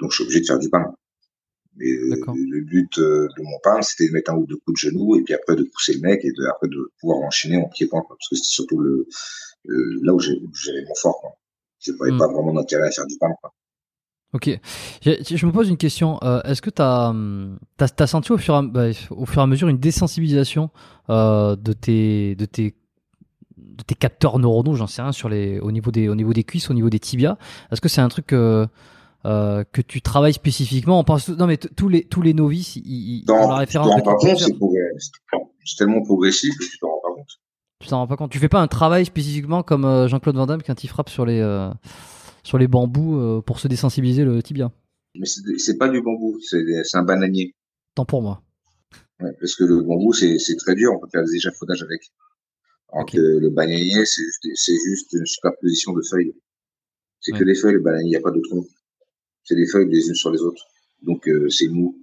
[0.00, 0.92] Donc, je suis obligé de faire du PAM.
[1.76, 4.80] Mais euh, le but euh, de mon PAM, c'était de mettre un ou deux coups
[4.82, 7.56] de genou et puis après de pousser le mec et de, après de pouvoir enchaîner
[7.56, 8.02] en pied-point.
[8.08, 9.06] Parce que c'était surtout le,
[9.64, 11.20] le- là où j'avais mon fort.
[11.20, 11.30] Quoi.
[11.80, 12.18] Je n'avais Hmm.
[12.18, 13.30] pas vraiment d'intérêt à faire du PAM.
[13.40, 13.52] Quoi.
[14.34, 14.50] Ok.
[15.04, 16.18] Je me pose une question.
[16.24, 17.14] euh, Est-ce que tu as,
[17.78, 20.70] as, senti au fur, et à, bah, au fur et à mesure une désensibilisation
[21.10, 22.74] euh, de, tes, de, tes,
[23.78, 26.44] de tes capteurs neuronaux, j'en sais rien, sur les, au, niveau des, au niveau des
[26.44, 27.38] cuisses, au niveau des tibias
[27.70, 28.66] Est-ce que c'est un truc euh,
[29.24, 30.98] euh, que tu travailles spécifiquement?
[30.98, 33.88] On pense, Non, mais tous les, tous les novices, ils, ils ont la tu référence
[33.88, 37.30] t'en rends pas compte, c'est tellement progressif que tu t'en rends pas compte.
[37.80, 38.32] Tu t'en rends pas compte.
[38.32, 41.24] Tu fais pas un travail spécifiquement comme euh, Jean-Claude Van Damme quand il frappe sur
[41.24, 41.70] les, euh,
[42.42, 44.72] sur les bambous pour se désensibiliser le tibia?
[45.14, 47.54] Mais c'est pas du bambou, c'est un bananier.
[47.94, 48.42] Tant pour moi.
[49.20, 52.10] Ouais, parce que le bambou, c'est très dur, on peut faire des échafaudages avec.
[52.92, 56.34] Alors que le bananier, c'est juste, une superposition de feuilles.
[57.20, 57.38] C'est Ouais.
[57.40, 58.64] que des feuilles, le bananier, il n'y a pas de tronc.
[59.44, 60.64] C'est des feuilles les unes sur les autres.
[61.02, 61.96] Donc euh, c'est mou.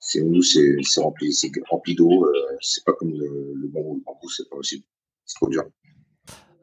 [0.00, 1.32] C'est mou, c'est rempli,
[1.70, 2.24] rempli d'eau.
[2.24, 3.94] euh, c'est pas comme le, le bambou.
[3.96, 4.84] Le bambou, c'est pas possible.
[5.24, 5.62] C'est trop dur.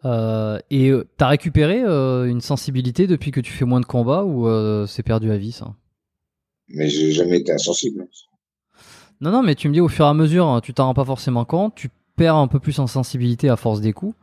[0.06, 4.24] Euh, et euh, t'as récupéré euh, une sensibilité depuis que tu fais moins de combats
[4.24, 5.76] ou euh, c'est perdu à vie ça?
[6.70, 8.08] Mais j'ai jamais été insensible.
[9.22, 10.94] Non, non, mais tu me dis au fur et à mesure, hein, tu t'en rends
[10.94, 14.16] pas forcément compte, tu perds un peu plus en sensibilité à force des coups.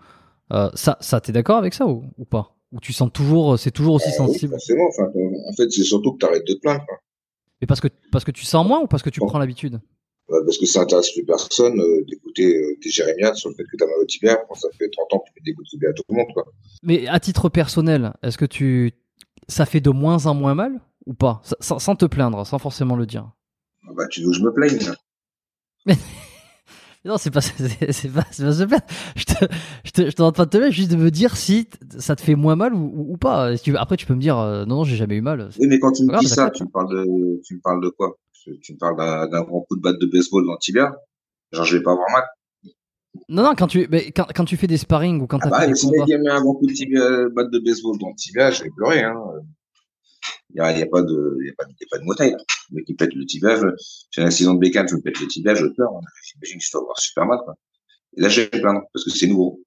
[0.53, 2.55] Euh, ça, ça t'es d'accord avec ça ou, ou pas?
[2.72, 4.53] Ou tu sens toujours, c'est toujours aussi Ah oui, sensible?
[4.53, 4.88] forcément.
[4.90, 5.05] Enfin,
[5.49, 6.84] en fait, c'est surtout que tu arrêtes de te plaindre.
[6.86, 6.99] quoi.
[7.61, 9.26] Mais parce que, parce que tu sens moins ou parce que tu Bon.
[9.26, 9.80] prends l'habitude?
[10.28, 13.62] Ouais, Parce que ça intéresse plus personne euh, d'écouter euh, des jérémiades sur le fait
[13.64, 14.36] que tu as mal au tibia.
[14.49, 16.16] Quand ça fait 30 ans que tu fais des coups de tibia à tout le
[16.16, 16.26] monde.
[16.34, 16.44] Quoi.
[16.82, 18.92] Mais à titre personnel, est-ce que tu.
[19.49, 21.40] Ça fait de moins en moins mal ou pas?
[21.44, 23.30] Sa- sans, sans te plaindre, sans forcément le dire.
[23.88, 24.78] Ah Bah, tu veux que je me plaigne
[27.07, 28.85] Non, c'est pas, c'est, c'est pas, c'est pas se plaindre.
[29.17, 29.33] Je te,
[29.85, 32.17] je te, je te demande pas de te plaindre, juste de me dire si ça
[32.17, 33.57] te fait moins mal ou, pas.
[33.59, 35.49] Tu après, tu peux me dire, euh, non, non, j'ai jamais eu mal.
[35.59, 37.89] Oui, mais quand tu me dis ça, tu me parles de, tu me parles de
[37.89, 38.17] quoi?
[38.33, 38.97] Tu tu me parles
[39.31, 40.95] d'un grand coup de batte de baseball dans le tibia?
[41.53, 42.25] Genre, je vais pas avoir mal.
[43.29, 45.51] Non, non, quand tu, mais quand, quand tu fais des sparring ou quand Ah t'as
[45.51, 46.05] bah, fait mais des si combats.
[46.09, 48.71] il met un grand coup de tibia, batte de baseball dans le tibia, je vais
[48.77, 49.03] pleurer.
[49.03, 49.15] Hein.
[50.51, 51.85] Il y a, il y a pas de, il y a pas, de- il y
[51.85, 52.37] a pas de motaille.
[52.71, 53.67] Mec qui pète le tibia, je-
[54.11, 55.93] j'ai un accident de bécane, je me pète le tibia, je pleure.
[56.25, 57.39] J'imagine que je dois avoir super mal.
[57.45, 57.55] Quoi.
[58.17, 59.62] Et là, je vais plaindre parce que c'est nouveau.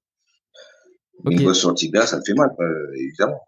[1.24, 3.40] Une bosse sur le tibia, ça me fait mal, quoi, évidemment.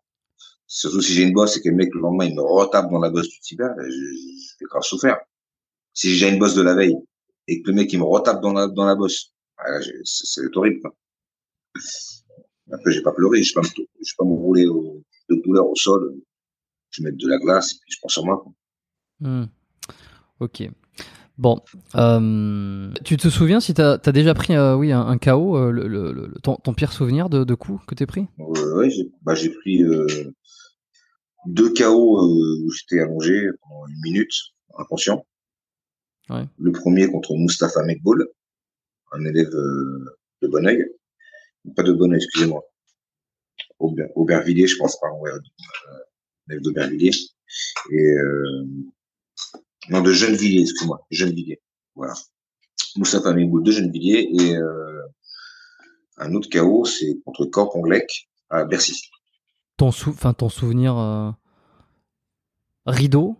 [0.67, 2.99] Surtout si j'ai une bosse et que le mec, le lendemain, il me retape dans
[3.01, 5.17] la bosse du tibia, je, je vais grave souffrir.
[5.95, 6.97] Si j'ai déjà une bosse de la veille
[7.49, 10.01] et que le mec, il me retape dans la, dans la bosse, ah, là, j'ai-
[10.05, 10.81] c'est horrible.
[10.81, 10.97] Quoi.
[12.73, 15.37] Après, j'ai pas pleuré, je vais pas me, je vais pas me rouler au- de
[15.45, 16.15] douleur au sol.
[16.91, 18.39] Je vais mettre de la glace et puis je pense sur moi.
[18.43, 18.53] Quoi.
[19.23, 19.45] Hmm.
[20.41, 20.69] Ok.
[21.39, 21.61] Bon,
[21.95, 25.71] euh, tu te souviens si t'as as déjà pris euh, oui un, un KO, euh,
[25.71, 28.27] le, le- le- ton, ton pire souvenir de, de coup que t'es pris?
[28.89, 29.83] J'ai bah, j'ai pris
[31.47, 34.33] deux KO où j'étais allongé pendant une minute,
[34.79, 35.25] inconscient.
[36.31, 36.45] Ouais.
[36.59, 38.29] Le premier contre Mustapha Mekboul,
[39.13, 40.85] un élève de Bonneuil.
[41.77, 42.63] Pas de Bonneuil, excusez-moi.
[43.79, 45.31] Auber- Aubervilliers, je pense, pardon, ouais,
[46.49, 47.11] élève d'Aubervilliers.
[47.91, 48.15] Et
[49.89, 51.61] non, de Gennevilliers, excuse-moi, Gennevilliers.
[51.95, 52.15] Voilà.
[52.97, 55.03] Mustapha Mekboul de Gennevilliers et euh,
[56.19, 59.01] un autre KO, c'est contre Corp Onglec à Bercy.
[59.77, 61.31] Ton sou, ton souvenir euh,
[62.87, 63.37] rideau?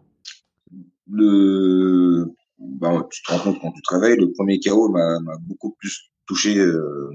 [1.07, 2.27] Le
[2.59, 6.59] bah, tu te rends compte quand tu travailles, le premier KO m'a beaucoup plus touché
[6.59, 7.11] euh,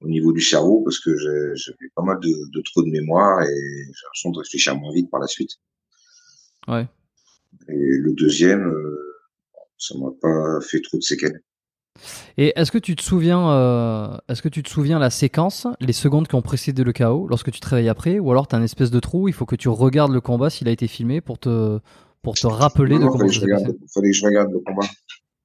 [0.00, 3.46] au niveau du cerveau parce que j'avais pas mal de, de trous de mémoire et
[3.46, 5.50] j'ai l'impression de réfléchir moins vite par la suite.
[6.68, 6.86] Ouais.
[7.68, 9.16] Et le deuxième, euh,
[9.78, 11.40] ça m'a pas fait trop de séquelles.
[12.36, 15.92] Et est-ce que tu te souviens, euh, est-ce que tu te souviens la séquence, les
[15.92, 18.62] secondes qui ont précédé le KO, lorsque tu te réveilles après, ou alors t'as un
[18.62, 21.38] espèce de trou, il faut que tu regardes le combat s'il a été filmé pour
[21.38, 21.78] te
[22.22, 23.64] pour te rappeler Non, de non, comment ça s'est passé.
[23.64, 24.86] regarde, fallait que je regarde le combat.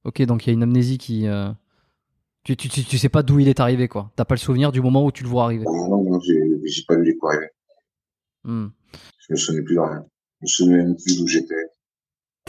[0.04, 1.50] Ok, donc il y a une amnésie qui, euh,
[2.42, 4.10] tu, tu, tu, tu sais pas d'où il est arrivé quoi.
[4.16, 5.64] T'as pas le souvenir du moment où tu le vois arriver.
[5.68, 7.50] Ah non, non, j'ai j'ai pas vu les coups arriver.
[8.44, 8.68] Hmm.
[9.28, 10.04] Je me souvenais plus de rien.
[10.40, 11.54] Je me souvenais même plus d'où j'étais.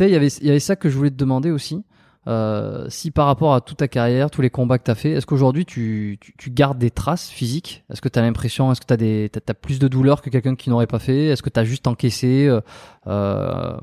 [0.07, 1.83] Il y avait il y avait ça que je voulais te demander aussi.
[2.27, 5.11] Euh, si par rapport à toute ta carrière, tous les combats que tu as fait,
[5.11, 7.83] est-ce qu'aujourd'hui tu, tu, tu gardes des traces physiques?
[7.91, 9.29] Est-ce que tu as l'impression, est-ce que tu as, des,
[9.59, 11.25] plus de douleur que quelqu'un qui n'aurait pas fait?
[11.27, 12.61] Est-ce que tu as juste encaissé euh,
[13.07, 13.75] euh,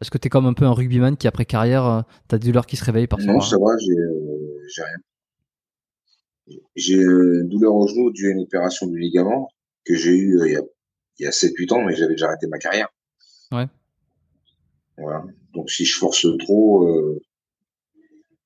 [0.00, 2.46] Est-ce que tu es comme un peu un rugbyman qui après carrière, tu as des
[2.46, 6.56] douleurs qui se réveillent par Non, ça va, j'ai rien.
[6.74, 9.48] J'ai une douleur au genou due à une opération du ligament
[9.84, 10.62] que j'ai eu il y a,
[11.18, 12.88] il y a 7-8 ans, mais j'avais déjà arrêté ma carrière.
[13.52, 13.66] Ouais.
[14.96, 15.24] Voilà.
[15.52, 17.20] Donc si je force trop, euh,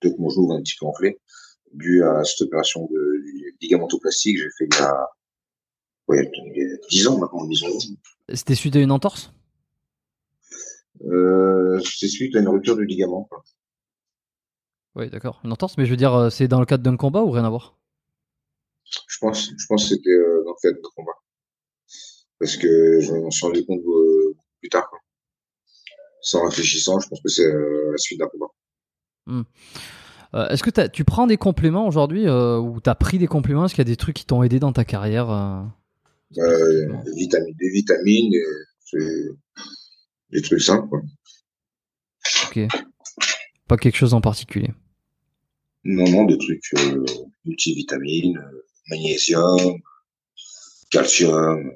[0.00, 1.20] peut-être mon genou va un petit peu enfler,
[1.72, 3.22] dû à cette opération de
[3.61, 5.09] ligamentoplastie que j'ai fait il y a,
[6.09, 7.68] ouais, il y a 10 ans maintenant, 10 ans.
[8.32, 9.32] C'était suite à une entorse?
[11.04, 13.28] Euh, c'est suite à une rupture du ligament.
[14.96, 15.40] Oui, d'accord.
[15.44, 17.44] Une entorse, mais je veux dire, euh, c'est dans le cadre d'un combat ou rien
[17.44, 17.78] à voir?
[19.09, 21.12] Je pense, je pense que c'était euh, dans le cadre de combat.
[22.38, 24.88] Parce que je m'en suis rendu compte euh, plus tard.
[24.88, 24.98] Quoi.
[26.27, 29.45] Sans réfléchissant, je pense que c'est euh, la suite d'un combat.
[30.35, 33.64] Euh, Est-ce que tu prends des compléments aujourd'hui euh, ou tu as pris des compléments?
[33.64, 35.62] Est-ce qu'il y a des trucs qui t'ont aidé dans ta carrière euh?
[36.33, 38.35] Des vitamines, des vitamines,
[40.43, 40.89] trucs simples.
[40.89, 41.03] Quoi.
[42.49, 42.59] Ok.
[43.68, 44.70] Pas quelque chose en particulier?
[45.85, 46.74] Non, non, des trucs
[47.45, 48.43] multivitamines,
[48.89, 49.81] magnésium,
[50.91, 51.70] calcium,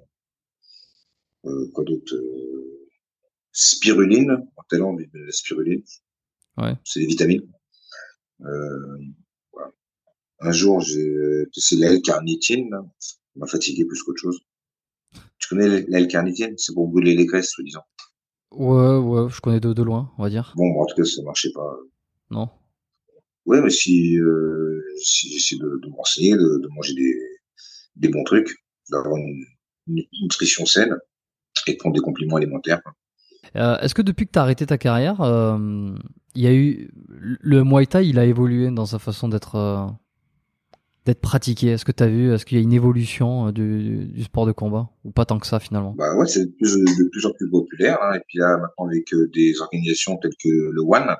[1.72, 2.16] quoi d'autre
[3.62, 5.82] Spiruline, en dit de la spiruline.
[6.56, 6.74] Ouais.
[6.82, 7.46] C'est des vitamines.
[8.40, 8.96] Euh,
[9.52, 9.70] voilà.
[10.38, 12.70] Un jour, j'ai testé la L-carnitine.
[12.98, 14.40] Ça m'a fatigué plus qu'autre chose.
[15.38, 17.82] Tu connais L-carnitine C'est pour brûler les graisses, soi-disant.
[18.50, 20.54] Ouais, ouais, je connais de, de loin, on va dire.
[20.56, 21.76] Bon, en tout cas, ça marchait pas.
[22.30, 22.48] Non
[23.44, 27.14] Ouais, mais si, euh, si j'essaie de, de me renseigner, de, de manger des,
[27.96, 28.54] des bons trucs,
[28.90, 29.44] d'avoir une,
[29.86, 30.96] une nutrition saine
[31.66, 32.80] et de prendre des compléments alimentaires.
[33.56, 35.94] Euh, Est-ce que depuis que tu as arrêté ta carrière, euh,
[36.34, 41.68] y a eu le Muay Thai, il a évolué dans sa façon d'être euh, pratiqué?
[41.68, 44.90] Est-ce que tu as vu, est-ce qu'il y a une évolution du, sport de combat?
[45.04, 45.94] Ou pas tant que ça finalement?
[45.96, 47.98] Bah ouais, c'est de plus, en plus populaire.
[48.02, 48.14] Hein.
[48.14, 51.16] Et puis là, maintenant avec des organisations telles que le One,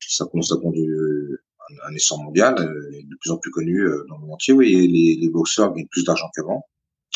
[0.00, 4.54] ça commence un, essor mondial, de plus en plus connu dans le monde entier.
[4.54, 6.64] Oui, les boxeurs gagnent plus d'argent qu'avant.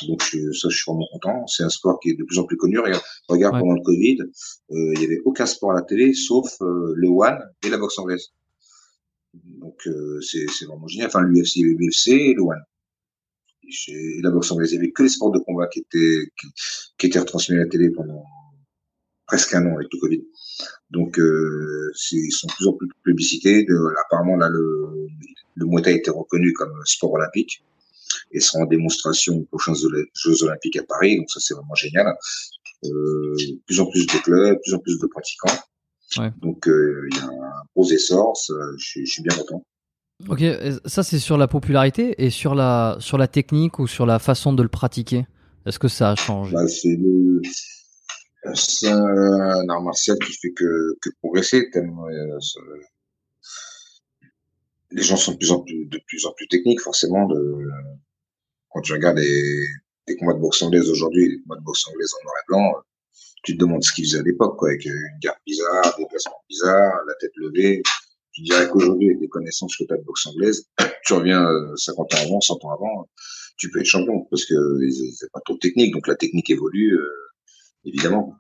[0.09, 1.47] Donc ça, je suis vraiment content.
[1.47, 2.79] C'est un sport qui est de plus en plus connu.
[2.79, 6.61] Regarde, regarde pendant le Covid, euh, il n'y avait aucun sport à la télé sauf
[6.63, 8.29] euh, le One et la boxe anglaise.
[9.35, 11.09] Donc euh, c'est vraiment génial.
[11.09, 12.63] Enfin l'UFC, l'UFC et le One.
[13.89, 16.47] Et la boxe anglaise, il n'y avait que les sports de combat qui étaient qui,
[16.99, 18.25] qui étaient retransmis à la télé pendant
[19.27, 20.25] presque un an avec le Covid.
[20.91, 23.65] Donc euh, ils sont de plus en plus publicités.
[23.65, 25.07] De, apparemment là le
[25.55, 27.63] le Muay Thai a été reconnu comme sport olympique
[28.33, 31.17] et sera en démonstration aux prochains Jeux Olympiques à Paris.
[31.17, 32.07] Donc ça, c'est vraiment génial.
[32.85, 33.37] Euh,
[33.67, 35.59] plus en plus de clubs, plus en plus de pratiquants.
[36.19, 36.33] Ouais.
[36.41, 38.35] Donc euh, il y a un gros essor.
[38.79, 39.65] Je, suis bien content.
[40.29, 40.43] Ok,
[40.85, 44.53] ça c'est sur la popularité et sur la sur la technique ou sur la façon
[44.53, 45.27] de le pratiquer?
[45.67, 46.55] Est-ce que ça a changé?
[46.55, 47.41] Bah, C'est le
[48.55, 52.39] c'est un art martial qui fait que, que progresser tellement euh,
[54.93, 57.69] les gens sont de plus en plus de plus en plus techniques forcément de
[58.71, 59.67] quand tu regardes les,
[60.09, 62.85] les combats de boxe anglaise aujourd'hui, les combats de boxe anglaise en noir et blanc,
[63.43, 66.43] tu te demandes ce qu'ils faisaient à l'époque, quoi, avec une garde bizarre, des placements
[66.49, 67.83] bizarres, la tête levée.
[68.33, 70.69] Tu dirais qu'aujourd'hui, avec les connaissances que tu as de boxe anglaise,
[71.07, 71.45] tu reviens
[71.77, 73.09] 50 euh, ans avant, 100 ans avant,
[73.57, 74.55] tu peux être champion parce que
[75.15, 77.11] c'est pas trop technique, donc la technique évolue, euh,
[77.85, 78.35] évidemment.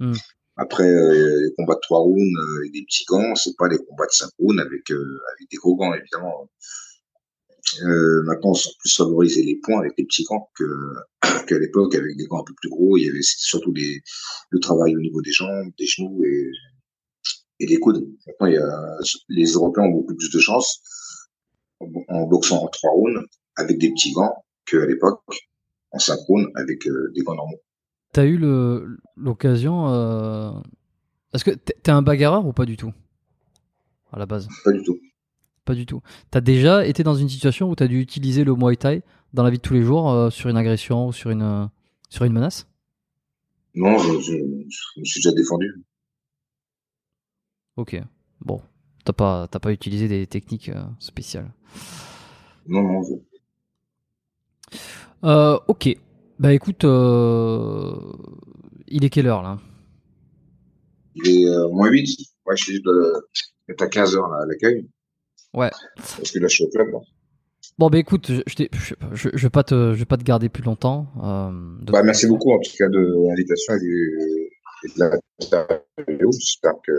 [0.00, 0.14] Mm.
[0.56, 4.06] Après, euh, les combats de trois rounds avec des petits gants, c'est pas les combats
[4.06, 6.48] de cinq rounds avec, avec des gros gants, évidemment.
[7.82, 10.64] Euh, maintenant, on sent plus favoriser les points avec les petits gants que
[11.46, 12.96] qu'à l'époque avec des gants un peu plus gros.
[12.96, 14.02] Il y avait surtout des,
[14.50, 16.50] le travail au niveau des jambes, des genoux et,
[17.60, 18.06] et des coudes.
[18.26, 18.98] Maintenant, il y a,
[19.28, 20.82] les Européens ont beaucoup plus de chance
[21.80, 23.24] en, boxant en trois rounds
[23.56, 25.20] avec des petits gants qu'à l'époque
[25.92, 27.60] en rounds avec euh, des gants normaux.
[28.12, 28.38] T'as eu
[29.16, 29.88] l'occasion.
[29.88, 30.52] Euh...
[31.32, 32.92] Est-ce que t'es un bagarreur ou pas du tout?
[34.12, 34.98] À la base Pas du tout.
[35.64, 36.02] Pas du tout.
[36.30, 39.02] T'as déjà été dans une situation où t'as dû utiliser le Muay Thai
[39.32, 41.66] dans la vie de tous les jours euh, sur une agression ou sur une, euh,
[42.10, 42.68] sur une menace?
[43.74, 45.82] Non, je, je, je, me suis déjà défendu.
[47.76, 47.98] Ok.
[48.40, 48.60] Bon.
[49.04, 51.50] T'as pas, pas utilisé des techniques spéciales
[52.68, 53.02] Non, non.
[55.24, 55.96] Euh, ok.
[56.38, 56.84] Bah écoute,
[58.88, 59.58] il est quelle heure là?
[61.14, 62.08] Il est moins 8.
[62.46, 63.28] Ouais, je suis de,
[63.68, 64.88] à 15h là, à l'accueil.
[65.54, 65.70] Ouais.
[65.96, 66.88] Parce que là, je suis au club.
[66.92, 66.98] Là.
[67.78, 70.48] Bon, bah écoute, je, je, je, je, vais pas te, je vais pas te garder
[70.48, 71.06] plus longtemps.
[71.22, 71.50] Euh,
[71.90, 73.78] bah, merci beaucoup en tout cas de l'invitation et,
[74.84, 75.66] et, de la
[76.06, 76.92] J'espère que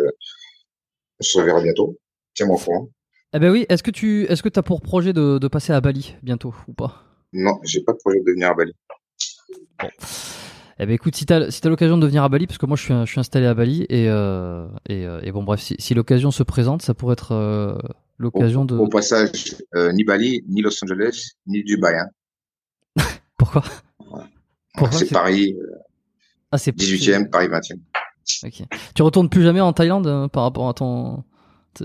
[1.20, 1.98] on se reverra bientôt.
[2.34, 2.90] Tiens-moi au courant.
[3.34, 5.82] Eh ben oui, est-ce que tu est-ce que as pour projet de, de passer à
[5.82, 7.04] Bali bientôt ou pas?
[7.34, 8.74] Non, j'ai pas de projet de venir à Bali.
[9.80, 9.90] Bon.
[10.80, 12.76] Eh ben écoute, si t'as si as, l'occasion de venir à Bali, parce que moi
[12.76, 15.76] je suis, je suis installé à Bali et euh, et, euh, et, bon bref, si,
[15.78, 17.78] si l'occasion se présente, ça pourrait être euh,
[18.18, 18.76] l'occasion de.
[18.76, 21.96] Au passage, euh, ni Bali, ni Los Angeles, ni Dubaï.
[21.96, 23.04] Hein.
[23.38, 23.64] Pourquoi,
[24.76, 24.98] Pourquoi?
[24.98, 25.56] C'est Paris.
[26.52, 27.80] Ah, c'est 18e, Paris 20e.
[28.46, 28.68] Ok.
[28.96, 31.24] Tu retournes plus jamais en Thaïlande par rapport à ton.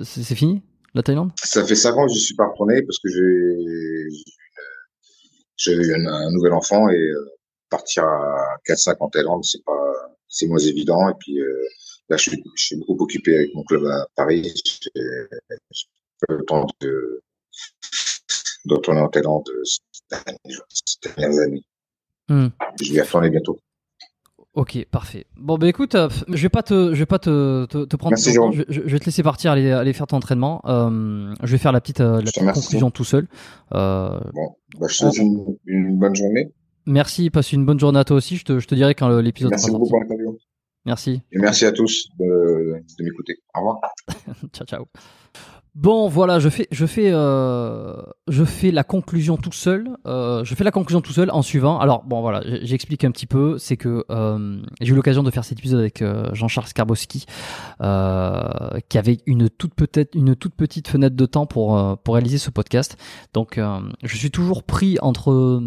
[0.02, 0.62] C'est fini
[0.94, 1.32] la Thaïlande?
[1.42, 4.08] Ça fait 5 ans que je suis pas retourné parce que j'ai
[5.56, 7.10] j'ai eu un, nouvel enfant et
[7.68, 9.72] partir à 4-5 en Thaïlande, c'est pas
[10.28, 11.64] c'est moins évident et puis euh,
[12.08, 14.52] là je suis, je suis beaucoup occupé avec mon club à Paris
[16.28, 17.22] le temps de,
[18.66, 21.64] de retourner en Thaïlande ces dernières années.
[22.28, 22.48] Hmm.
[22.82, 23.58] Je vais retourner bientôt.
[24.58, 25.24] Ok, parfait.
[25.36, 28.16] Bon, bah écoute, euh, je vais pas te, je vais pas te, te, te prendre
[28.16, 28.50] Merci, temps.
[28.50, 30.60] Je, je, vais te laisser partir, aller, aller faire ton entraînement.
[30.64, 33.28] Euh, je vais faire la petite, euh, la petite conclusion tout seul.
[33.72, 36.50] Euh, bon, bah, je te souhaite une, une, bonne journée.
[36.88, 38.36] Merci, passe une bonne journée à toi aussi.
[38.36, 39.72] Je te, je te dirai quand l'épisode sera sorti.
[39.72, 40.38] Merci beaucoup pour l'interview.
[40.86, 41.20] Merci.
[41.32, 43.36] Et merci à tous de, de m'écouter.
[43.54, 43.80] Au revoir.
[44.54, 44.86] ciao, ciao.
[45.74, 47.94] Bon, voilà, je fais, je fais, euh,
[48.26, 49.96] je fais la conclusion tout seul.
[50.06, 51.78] Euh, je fais la conclusion tout seul en suivant.
[51.78, 53.58] Alors, bon, voilà, j'explique un petit peu.
[53.58, 57.26] C'est que euh, j'ai eu l'occasion de faire cet épisode avec euh, Jean-Charles Skarbowski,
[57.82, 58.48] euh,
[58.88, 62.38] qui avait une toute peut-être une toute petite fenêtre de temps pour euh, pour réaliser
[62.38, 62.96] ce podcast.
[63.34, 63.60] Donc,
[64.02, 65.60] je suis toujours pris entre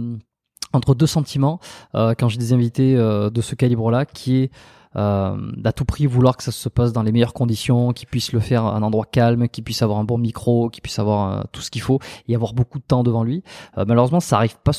[0.73, 1.59] entre deux sentiments
[1.93, 4.51] quand j'ai des invités de ce calibre-là, qui est
[4.97, 8.33] euh, d'à tout prix vouloir que ça se passe dans les meilleures conditions, qu'il puisse
[8.33, 11.31] le faire à un endroit calme, qu'il puisse avoir un bon micro, qu'il puisse avoir
[11.31, 13.43] euh, tout ce qu'il faut et avoir beaucoup de temps devant lui.
[13.77, 14.73] Euh, malheureusement, ça arrive pas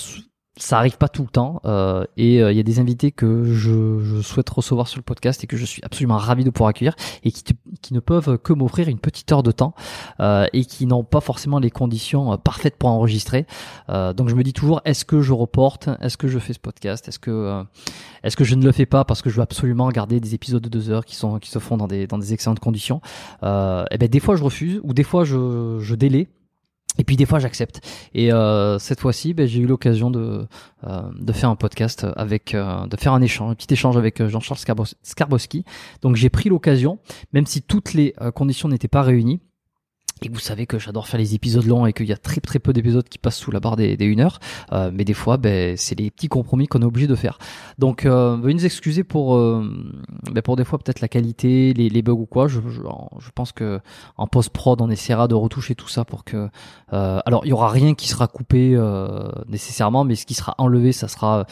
[0.58, 3.44] ça arrive pas tout le temps euh, et euh, il y a des invités que
[3.44, 6.68] je, je, souhaite recevoir sur le podcast et que je suis absolument ravi de pouvoir
[6.68, 6.94] accueillir
[7.24, 7.42] et qui,
[7.80, 9.74] qui ne peuvent que m'offrir une petite heure de temps
[10.20, 13.46] euh, et qui n'ont pas forcément les conditions euh, parfaites pour enregistrer.
[13.88, 16.60] Euh, donc je me dis toujours est-ce que je reporte, est-ce que je fais ce
[16.60, 17.64] podcast, est-ce que
[18.22, 20.62] est-ce que je ne le fais pas parce que je veux absolument garder des épisodes
[20.62, 23.00] de deux heures qui sont qui se font dans des dans des excellentes conditions?
[23.42, 23.46] et
[23.90, 26.28] eh ben des fois je refuse ou des fois je je délaie
[26.98, 27.80] et puis des fois j'accepte.
[28.14, 30.46] Et euh, cette fois-ci, ben, j'ai eu l'occasion de
[30.84, 34.20] euh, de faire un podcast avec, euh, de faire un échange, un petit échange avec
[34.20, 34.60] euh, Jean-Charles
[35.02, 35.64] Skarbowski.
[36.02, 36.98] Donc j'ai pris l'occasion,
[37.32, 39.40] même si toutes les euh, conditions n'étaient pas réunies,
[40.22, 42.58] et vous savez que j'adore faire les épisodes longs et qu'il y a très très
[42.58, 44.38] peu d'épisodes qui passent sous la barre des, des 1 heure.
[44.72, 47.38] Euh, mais des fois, ben, c'est les petits compromis qu'on est obligé de faire.
[47.78, 49.68] Donc, euh, veuillez nous excuser pour, euh,
[50.30, 52.48] ben, pour des fois peut-être la qualité, les, les bugs ou quoi.
[52.48, 53.80] Je, je, je pense que
[54.16, 56.48] en post-prod, on essaiera de retoucher tout ça pour que...
[56.92, 60.54] Euh, alors, il y aura rien qui sera coupé euh, nécessairement, mais ce qui sera
[60.58, 61.46] enlevé, ça sera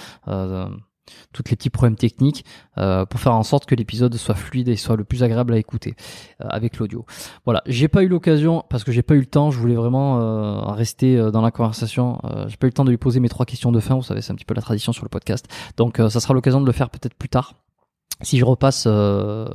[1.33, 2.45] toutes les petits problèmes techniques
[2.79, 5.59] euh, pour faire en sorte que l'épisode soit fluide et soit le plus agréable à
[5.59, 5.95] écouter
[6.41, 7.05] euh, avec l'audio.
[7.45, 9.51] Voilà, j'ai pas eu l'occasion parce que j'ai pas eu le temps.
[9.51, 12.21] Je voulais vraiment euh, rester dans la conversation.
[12.49, 13.95] J'ai pas eu le temps de lui poser mes trois questions de fin.
[13.95, 15.47] Vous savez, c'est un petit peu la tradition sur le podcast.
[15.77, 17.55] Donc, ça sera l'occasion de le faire peut-être plus tard
[18.23, 19.49] si je repasse euh,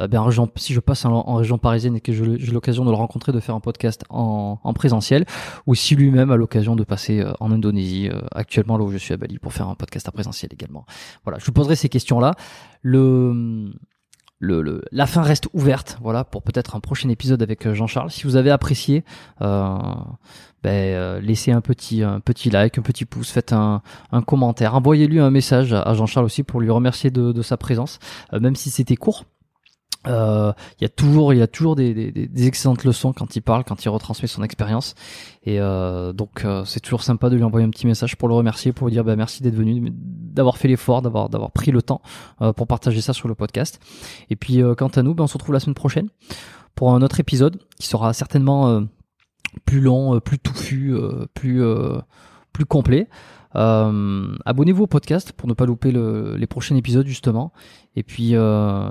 [0.00, 2.96] euh ben, région, si je passe en, région parisienne et que j'ai l'occasion de le
[2.96, 5.24] rencontrer de faire un podcast en, en présentiel
[5.66, 8.98] ou si lui-même a l'occasion de passer euh, en Indonésie euh, actuellement là où je
[8.98, 10.84] suis à Bali pour faire un podcast en présentiel également.
[11.24, 12.34] Voilà je vous poserai ces questions là
[12.82, 13.32] le
[14.40, 18.10] le, la fin reste ouverte, voilà, pour peut-être un prochain épisode avec Jean-Charles.
[18.10, 19.04] Si vous avez apprécié,
[19.40, 19.76] euh,
[20.62, 23.82] ben, euh, laissez un petit, un petit like, un petit pouce, faites un,
[24.26, 27.98] commentaire, envoyez-lui un message à Jean-Charles aussi pour lui remercier de, de sa présence,
[28.32, 29.24] euh, même si c'était court.
[30.08, 33.36] Euh, il y a toujours, il y a toujours des, des, des, excellentes leçons quand
[33.36, 34.94] il parle, quand il retransmet son expérience,
[35.44, 38.72] et euh, donc c'est toujours sympa de lui envoyer un petit message pour le remercier,
[38.72, 42.00] pour lui dire bah, merci d'être venu, d'avoir fait l'effort, d'avoir d'avoir pris le temps
[42.56, 43.80] pour partager ça sur le podcast.
[44.30, 46.08] Et puis quant à nous, ben, on se retrouve la semaine prochaine
[46.74, 48.82] pour un autre épisode qui sera certainement
[49.64, 51.98] plus long, euh, plus touffu, euh, plus euh,
[52.52, 53.08] plus complet.
[53.54, 57.52] Abonnez-vous au podcast pour ne pas louper le, les prochains épisodes justement.
[57.96, 58.34] Et puis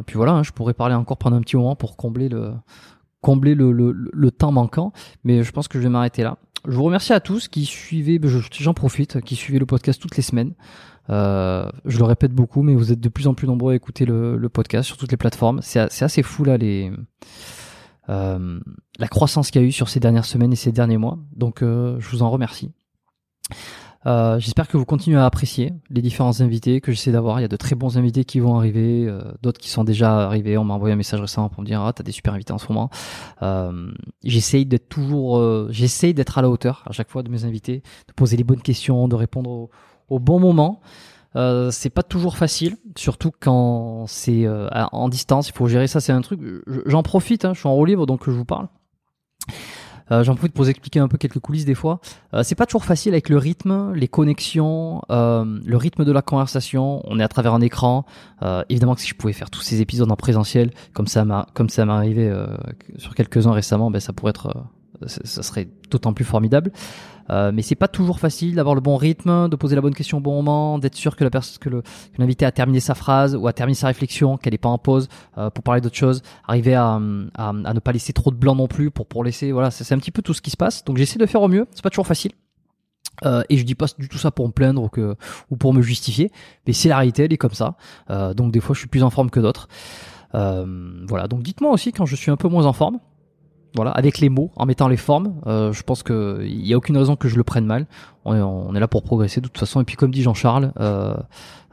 [0.05, 2.53] puis voilà, hein, je pourrais parler encore pendant un petit moment pour combler le
[3.21, 4.93] combler le, le, le temps manquant,
[5.23, 6.37] mais je pense que je vais m'arrêter là.
[6.67, 8.19] Je vous remercie à tous qui suivez,
[8.59, 10.53] j'en profite, qui suivez le podcast toutes les semaines.
[11.09, 14.05] Euh, je le répète beaucoup, mais vous êtes de plus en plus nombreux à écouter
[14.05, 15.61] le, le podcast sur toutes les plateformes.
[15.61, 16.91] C'est assez fou là les
[18.09, 18.59] euh,
[18.99, 21.17] la croissance qu'il y a eu sur ces dernières semaines et ces derniers mois.
[21.35, 22.71] Donc euh, je vous en remercie.
[24.07, 27.39] Euh, J'espère que vous continuez à apprécier les différents invités que j'essaie d'avoir.
[27.39, 30.25] Il y a de très bons invités qui vont arriver, euh, d'autres qui sont déjà
[30.25, 30.57] arrivés.
[30.57, 32.57] On m'a envoyé un message récemment pour me dire ah t'as des super invités en
[32.57, 32.89] ce moment.
[33.41, 33.91] Euh,
[34.23, 37.83] j'essaye d'être toujours, euh, j'essaye d'être à la hauteur à chaque fois de mes invités,
[38.07, 39.69] de poser les bonnes questions, de répondre
[40.09, 40.79] au, bon moment.
[41.35, 45.49] Euh, c'est pas toujours facile, surtout quand c'est euh, en distance.
[45.49, 45.99] Il faut gérer ça.
[45.99, 46.39] C'est un truc.
[46.85, 47.43] J'en profite.
[47.43, 48.69] Hein, je suis en haut libre, donc je vous parle.
[50.11, 51.99] Euh, J'en profite pour vous expliquer un peu quelques coulisses des fois.
[52.33, 56.21] Euh, c'est pas toujours facile avec le rythme, les connexions, euh, le rythme de la
[56.21, 57.01] conversation.
[57.05, 58.05] On est à travers un écran.
[58.43, 61.47] Euh, évidemment que si je pouvais faire tous ces épisodes en présentiel, comme ça m'a,
[61.53, 62.33] comme ça m'est arrivé
[62.97, 64.53] sur quelques uns récemment, ben ça pourrait être,
[65.05, 66.71] ça serait d'autant plus formidable.
[67.29, 70.19] Euh, mais c'est pas toujours facile d'avoir le bon rythme, de poser la bonne question
[70.19, 71.83] au bon moment, d'être sûr que la personne, que
[72.17, 75.09] l'invité a terminé sa phrase ou a terminé sa réflexion, qu'elle est pas en pause
[75.37, 77.01] euh, pour parler d'autre chose, arriver à,
[77.35, 79.93] à, à, ne pas laisser trop de blanc non plus pour pour laisser, voilà, c'est
[79.93, 80.85] un petit peu tout ce qui se passe.
[80.85, 81.67] Donc j'essaie de faire au mieux.
[81.73, 82.31] C'est pas toujours facile.
[83.25, 85.15] Euh, et je dis pas du tout ça pour me plaindre ou, que,
[85.49, 86.31] ou pour me justifier,
[86.65, 87.75] mais c'est la réalité, elle est comme ça.
[88.09, 89.67] Euh, donc des fois, je suis plus en forme que d'autres.
[90.35, 91.27] Euh, voilà.
[91.27, 92.99] Donc dites-moi aussi quand je suis un peu moins en forme.
[93.75, 96.77] Voilà, avec les mots, en mettant les formes, euh, je pense que il y a
[96.77, 97.85] aucune raison que je le prenne mal.
[98.25, 99.81] On est, là pour progresser de toute façon.
[99.81, 101.15] Et puis comme dit Jean-Charles, euh,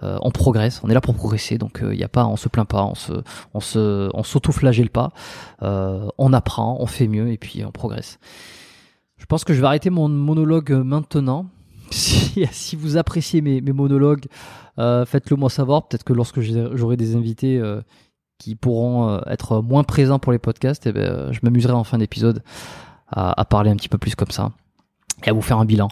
[0.02, 0.80] euh, on progresse.
[0.84, 2.94] On est là pour progresser, donc il y a pas, on se plaint pas, on
[2.94, 3.12] se,
[3.54, 5.12] on se, on s'auto-flagelle pas.
[5.62, 8.18] on apprend, on fait mieux et puis on progresse.
[9.16, 11.46] Je pense que je vais arrêter mon monologue maintenant.
[11.90, 14.26] Si, vous appréciez mes monologues,
[14.76, 15.86] faites-le moi savoir.
[15.86, 17.60] Peut-être que lorsque j'aurai des invités
[18.44, 21.96] qui pourront euh, être moins présents pour les podcasts, ben, euh, je m'amuserai en fin
[21.96, 22.42] d'épisode
[23.08, 24.50] à, parler un petit peu plus comme ça
[25.24, 25.88] et à vous faire un bilan.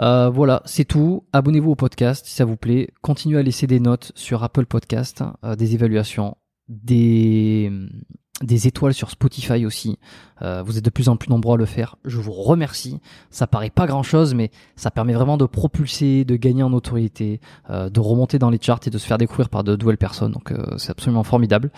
[0.00, 1.24] Euh, voilà, c'est tout.
[1.32, 2.88] Abonnez-vous au podcast si ça vous plaît.
[3.02, 5.24] Continuez à laisser des notes sur Apple Podcast,
[5.58, 6.36] des évaluations,
[6.68, 7.72] des
[8.42, 9.98] des étoiles sur Spotify aussi.
[10.42, 11.96] Euh, vous êtes de plus en plus nombreux à le faire.
[12.04, 13.00] Je vous remercie.
[13.30, 17.40] Ça paraît pas grand chose, mais ça permet vraiment de propulser, de gagner en notoriété,
[17.70, 20.32] euh, de remonter dans les charts et de se faire découvrir par de nouvelles personnes.
[20.32, 21.70] Donc euh, c'est absolument formidable.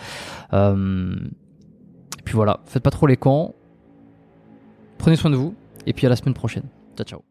[0.51, 3.55] Et puis voilà, faites pas trop les cons.
[4.97, 5.55] Prenez soin de vous.
[5.85, 6.65] Et puis à la semaine prochaine.
[6.97, 7.28] Ciao ciao.